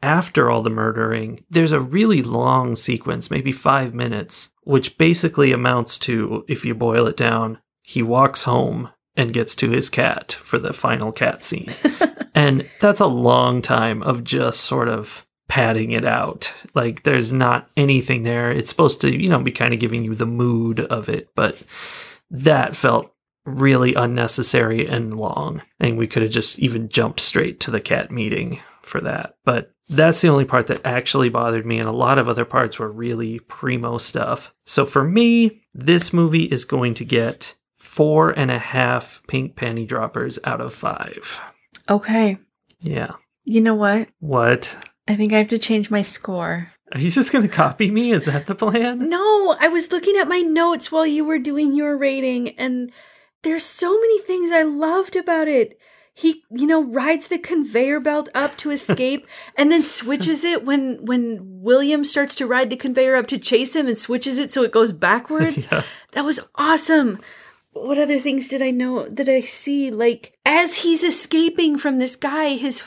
after 0.00 0.50
all 0.50 0.62
the 0.62 0.70
murdering, 0.70 1.44
there's 1.50 1.70
a 1.72 1.80
really 1.80 2.22
long 2.22 2.74
sequence, 2.74 3.30
maybe 3.30 3.52
five 3.52 3.94
minutes, 3.94 4.50
which 4.64 4.98
basically 4.98 5.52
amounts 5.52 5.96
to, 5.98 6.44
if 6.48 6.64
you 6.64 6.74
boil 6.74 7.06
it 7.06 7.16
down, 7.16 7.58
he 7.92 8.02
walks 8.02 8.44
home 8.44 8.88
and 9.16 9.34
gets 9.34 9.54
to 9.54 9.68
his 9.68 9.90
cat 9.90 10.32
for 10.32 10.58
the 10.58 10.72
final 10.72 11.12
cat 11.12 11.44
scene. 11.44 11.74
and 12.34 12.66
that's 12.80 13.00
a 13.00 13.06
long 13.06 13.60
time 13.60 14.02
of 14.02 14.24
just 14.24 14.60
sort 14.60 14.88
of 14.88 15.26
padding 15.46 15.90
it 15.90 16.06
out. 16.06 16.54
Like 16.72 17.02
there's 17.02 17.30
not 17.30 17.68
anything 17.76 18.22
there. 18.22 18.50
It's 18.50 18.70
supposed 18.70 19.02
to, 19.02 19.14
you 19.14 19.28
know, 19.28 19.40
be 19.40 19.52
kind 19.52 19.74
of 19.74 19.80
giving 19.80 20.04
you 20.04 20.14
the 20.14 20.24
mood 20.24 20.80
of 20.80 21.10
it, 21.10 21.28
but 21.34 21.62
that 22.30 22.74
felt 22.74 23.12
really 23.44 23.92
unnecessary 23.94 24.86
and 24.86 25.18
long. 25.18 25.60
And 25.78 25.98
we 25.98 26.06
could 26.06 26.22
have 26.22 26.32
just 26.32 26.58
even 26.58 26.88
jumped 26.88 27.20
straight 27.20 27.60
to 27.60 27.70
the 27.70 27.80
cat 27.80 28.10
meeting 28.10 28.60
for 28.80 29.02
that. 29.02 29.34
But 29.44 29.70
that's 29.90 30.22
the 30.22 30.28
only 30.28 30.46
part 30.46 30.68
that 30.68 30.86
actually 30.86 31.28
bothered 31.28 31.66
me, 31.66 31.78
and 31.78 31.88
a 31.88 31.92
lot 31.92 32.18
of 32.18 32.26
other 32.26 32.46
parts 32.46 32.78
were 32.78 32.90
really 32.90 33.40
primo 33.40 33.98
stuff. 33.98 34.54
So 34.64 34.86
for 34.86 35.04
me, 35.04 35.62
this 35.74 36.14
movie 36.14 36.44
is 36.44 36.64
going 36.64 36.94
to 36.94 37.04
get 37.04 37.54
four 37.92 38.30
and 38.30 38.50
a 38.50 38.58
half 38.58 39.22
pink 39.28 39.54
panty 39.54 39.86
droppers 39.86 40.38
out 40.44 40.62
of 40.62 40.72
five. 40.72 41.38
Okay. 41.90 42.38
Yeah. 42.80 43.10
You 43.44 43.60
know 43.60 43.74
what? 43.74 44.08
What? 44.18 44.74
I 45.06 45.14
think 45.14 45.34
I 45.34 45.38
have 45.38 45.48
to 45.48 45.58
change 45.58 45.90
my 45.90 46.00
score. 46.00 46.72
Are 46.92 47.00
you 47.00 47.10
just 47.10 47.32
going 47.32 47.46
to 47.46 47.54
copy 47.54 47.90
me? 47.90 48.12
Is 48.12 48.24
that 48.24 48.46
the 48.46 48.54
plan? 48.54 49.10
No, 49.10 49.56
I 49.60 49.68
was 49.68 49.92
looking 49.92 50.16
at 50.16 50.26
my 50.26 50.40
notes 50.40 50.90
while 50.90 51.06
you 51.06 51.22
were 51.22 51.38
doing 51.38 51.74
your 51.74 51.98
rating, 51.98 52.58
and 52.58 52.90
there's 53.42 53.64
so 53.64 53.92
many 54.00 54.20
things 54.20 54.50
I 54.50 54.62
loved 54.62 55.14
about 55.14 55.48
it. 55.48 55.78
He, 56.14 56.44
you 56.50 56.66
know, 56.66 56.82
rides 56.82 57.28
the 57.28 57.38
conveyor 57.38 58.00
belt 58.00 58.30
up 58.34 58.56
to 58.58 58.70
escape 58.70 59.26
and 59.56 59.70
then 59.70 59.82
switches 59.82 60.44
it 60.44 60.64
when 60.64 61.04
when 61.04 61.40
William 61.42 62.04
starts 62.04 62.34
to 62.36 62.46
ride 62.46 62.70
the 62.70 62.76
conveyor 62.76 63.16
up 63.16 63.26
to 63.28 63.38
chase 63.38 63.76
him 63.76 63.86
and 63.86 63.98
switches 63.98 64.38
it 64.38 64.50
so 64.50 64.62
it 64.62 64.72
goes 64.72 64.92
backwards. 64.92 65.68
Yeah. 65.72 65.82
That 66.12 66.24
was 66.24 66.40
awesome. 66.54 67.18
What 67.72 67.98
other 67.98 68.18
things 68.20 68.48
did 68.48 68.62
I 68.62 68.70
know 68.70 69.08
that 69.08 69.28
I 69.28 69.40
see? 69.40 69.90
Like 69.90 70.38
as 70.46 70.76
he's 70.76 71.02
escaping 71.02 71.78
from 71.78 71.98
this 71.98 72.16
guy, 72.16 72.50
his 72.56 72.82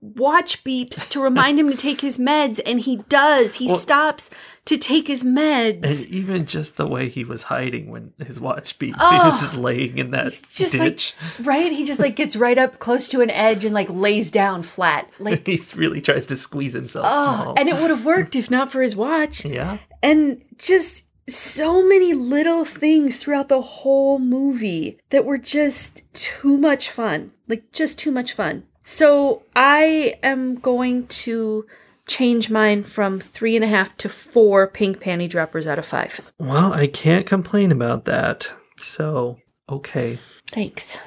watch 0.00 0.62
beeps 0.64 1.08
to 1.10 1.20
remind 1.22 1.58
him 1.58 1.70
to 1.70 1.76
take 1.76 2.00
his 2.00 2.18
meds, 2.18 2.60
and 2.66 2.80
he 2.80 2.96
does. 3.08 3.54
He 3.56 3.68
Well- 3.68 3.76
stops 3.76 4.30
to 4.64 4.76
take 4.76 5.08
his 5.08 5.24
meds. 5.24 5.84
And 5.84 6.06
even 6.12 6.46
just 6.46 6.76
the 6.76 6.86
way 6.86 7.08
he 7.08 7.24
was 7.24 7.44
hiding 7.44 7.90
when 7.90 8.12
his 8.24 8.38
watch 8.38 8.78
beeped, 8.78 8.94
he 8.94 9.00
Oh. 9.00 9.28
was 9.30 9.40
just 9.40 9.54
laying 9.56 9.98
in 9.98 10.10
that 10.12 10.26
just 10.52 10.72
ditch. 10.72 11.14
like 11.38 11.46
right, 11.46 11.72
he 11.72 11.84
just 11.84 11.98
like 12.00 12.14
gets 12.16 12.36
right 12.36 12.58
up 12.58 12.78
close 12.78 13.08
to 13.08 13.20
an 13.22 13.30
edge 13.30 13.64
and 13.64 13.74
like 13.74 13.88
lays 13.90 14.30
down 14.30 14.62
flat. 14.62 15.10
Like 15.18 15.46
he 15.46 15.60
really 15.74 16.00
tries 16.00 16.26
to 16.28 16.36
squeeze 16.36 16.74
himself 16.74 17.06
oh, 17.08 17.42
small. 17.42 17.54
and 17.58 17.68
it 17.68 17.74
would 17.76 17.90
have 17.90 18.04
worked 18.04 18.36
if 18.36 18.50
not 18.50 18.70
for 18.70 18.82
his 18.82 18.94
watch. 18.94 19.44
yeah. 19.44 19.78
And 20.02 20.42
just 20.58 21.04
so 21.28 21.86
many 21.86 22.14
little 22.14 22.64
things 22.64 23.18
throughout 23.18 23.48
the 23.48 23.62
whole 23.62 24.18
movie 24.18 24.98
that 25.10 25.24
were 25.24 25.38
just 25.38 26.02
too 26.12 26.56
much 26.58 26.90
fun. 26.90 27.32
Like, 27.48 27.72
just 27.72 27.98
too 27.98 28.10
much 28.10 28.32
fun. 28.32 28.64
So, 28.84 29.42
I 29.54 30.14
am 30.22 30.56
going 30.56 31.06
to 31.08 31.66
change 32.06 32.50
mine 32.50 32.82
from 32.82 33.20
three 33.20 33.54
and 33.54 33.64
a 33.64 33.68
half 33.68 33.96
to 33.98 34.08
four 34.08 34.66
pink 34.66 35.00
panty 35.00 35.28
droppers 35.28 35.66
out 35.66 35.78
of 35.78 35.86
five. 35.86 36.20
Well, 36.38 36.72
I 36.72 36.88
can't 36.88 37.26
complain 37.26 37.70
about 37.70 38.04
that. 38.06 38.50
So, 38.78 39.38
okay, 39.68 40.18
Thanks. 40.48 40.98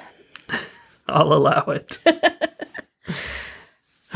I'll 1.08 1.32
allow 1.32 1.64
it. 1.68 1.98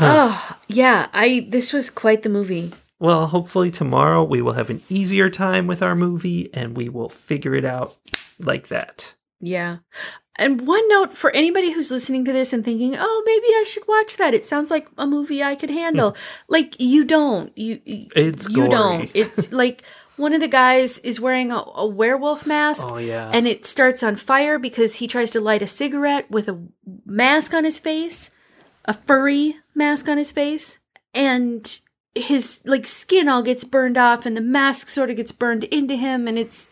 Oh, 0.03 0.57
yeah, 0.67 1.07
I 1.13 1.45
this 1.49 1.71
was 1.71 1.91
quite 1.91 2.23
the 2.23 2.29
movie. 2.29 2.71
Well, 3.01 3.27
hopefully 3.27 3.71
tomorrow 3.71 4.23
we 4.23 4.41
will 4.41 4.53
have 4.53 4.69
an 4.69 4.81
easier 4.87 5.29
time 5.29 5.67
with 5.67 5.81
our 5.81 5.95
movie 5.95 6.49
and 6.53 6.77
we 6.77 6.87
will 6.87 7.09
figure 7.09 7.53
it 7.55 7.65
out 7.65 7.97
like 8.39 8.67
that. 8.69 9.15
Yeah. 9.41 9.77
And 10.37 10.65
one 10.65 10.87
note 10.87 11.17
for 11.17 11.29
anybody 11.31 11.71
who's 11.73 11.91
listening 11.91 12.23
to 12.25 12.31
this 12.31 12.53
and 12.53 12.63
thinking, 12.63 12.95
"Oh, 12.97 13.23
maybe 13.25 13.47
I 13.47 13.65
should 13.67 13.87
watch 13.87 14.15
that. 14.17 14.33
It 14.33 14.45
sounds 14.45 14.71
like 14.71 14.87
a 14.97 15.05
movie 15.05 15.43
I 15.43 15.55
could 15.55 15.69
handle." 15.69 16.11
Hmm. 16.11 16.17
like 16.47 16.75
you 16.79 17.03
don't. 17.03 17.51
You 17.57 17.81
you 17.85 18.07
It's 18.15 18.47
you 18.49 18.55
gory. 18.55 18.69
don't. 18.69 19.11
It's 19.15 19.51
like 19.51 19.83
one 20.17 20.33
of 20.33 20.39
the 20.39 20.47
guys 20.47 20.99
is 20.99 21.19
wearing 21.19 21.51
a, 21.51 21.61
a 21.75 21.85
werewolf 21.87 22.45
mask 22.45 22.87
Oh, 22.89 22.97
yeah. 22.97 23.29
and 23.33 23.47
it 23.47 23.65
starts 23.65 24.03
on 24.03 24.15
fire 24.15 24.57
because 24.59 24.95
he 24.95 25.07
tries 25.07 25.31
to 25.31 25.41
light 25.41 25.61
a 25.63 25.67
cigarette 25.67 26.29
with 26.31 26.47
a 26.47 26.61
mask 27.05 27.53
on 27.53 27.63
his 27.63 27.79
face, 27.79 28.29
a 28.85 28.93
furry 28.93 29.55
mask 29.75 30.07
on 30.07 30.17
his 30.17 30.31
face, 30.31 30.79
and 31.13 31.79
his 32.15 32.61
like 32.65 32.85
skin 32.87 33.29
all 33.29 33.41
gets 33.41 33.63
burned 33.63 33.97
off 33.97 34.25
and 34.25 34.35
the 34.35 34.41
mask 34.41 34.89
sort 34.89 35.09
of 35.09 35.15
gets 35.15 35.31
burned 35.31 35.63
into 35.65 35.95
him 35.95 36.27
and 36.27 36.37
it's 36.37 36.69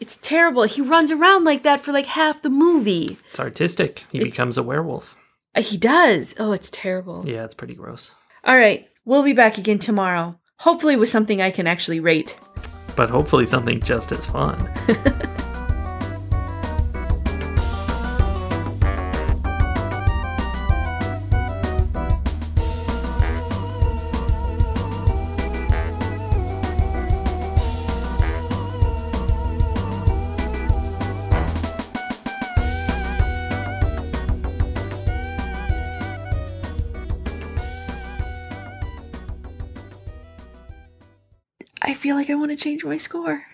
it's 0.00 0.16
terrible. 0.16 0.62
He 0.64 0.80
runs 0.80 1.12
around 1.12 1.44
like 1.44 1.62
that 1.62 1.80
for 1.82 1.92
like 1.92 2.06
half 2.06 2.42
the 2.42 2.50
movie. 2.50 3.18
it's 3.28 3.38
artistic. 3.40 4.04
He 4.10 4.18
It's- 4.18 4.30
becomes 4.32 4.56
a 4.58 4.62
werewolf. 4.62 5.16
Uh, 5.54 5.62
He 5.62 5.76
does. 5.76 6.34
Oh, 6.38 6.52
it's 6.52 6.70
terrible. 6.70 7.24
Yeah, 7.26 7.44
it's 7.44 7.54
pretty 7.54 7.74
gross. 7.74 8.14
All 8.44 8.56
right, 8.56 8.88
we'll 9.04 9.22
be 9.22 9.32
back 9.32 9.58
again 9.58 9.78
tomorrow. 9.78 10.38
Hopefully 10.60 10.96
with 10.96 11.08
something 11.08 11.42
I 11.42 11.50
can 11.50 11.66
actually 11.66 12.00
rate. 12.00 12.36
But 12.96 13.10
hopefully 13.10 13.46
something 13.46 13.80
just 13.80 14.12
as 14.12 14.26
fun. 14.26 14.68
want 42.50 42.58
to 42.58 42.64
change 42.64 42.84
my 42.84 42.96
score. 42.96 43.44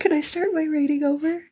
Can 0.00 0.12
I 0.12 0.20
start 0.20 0.48
my 0.52 0.64
rating 0.64 1.04
over? 1.04 1.44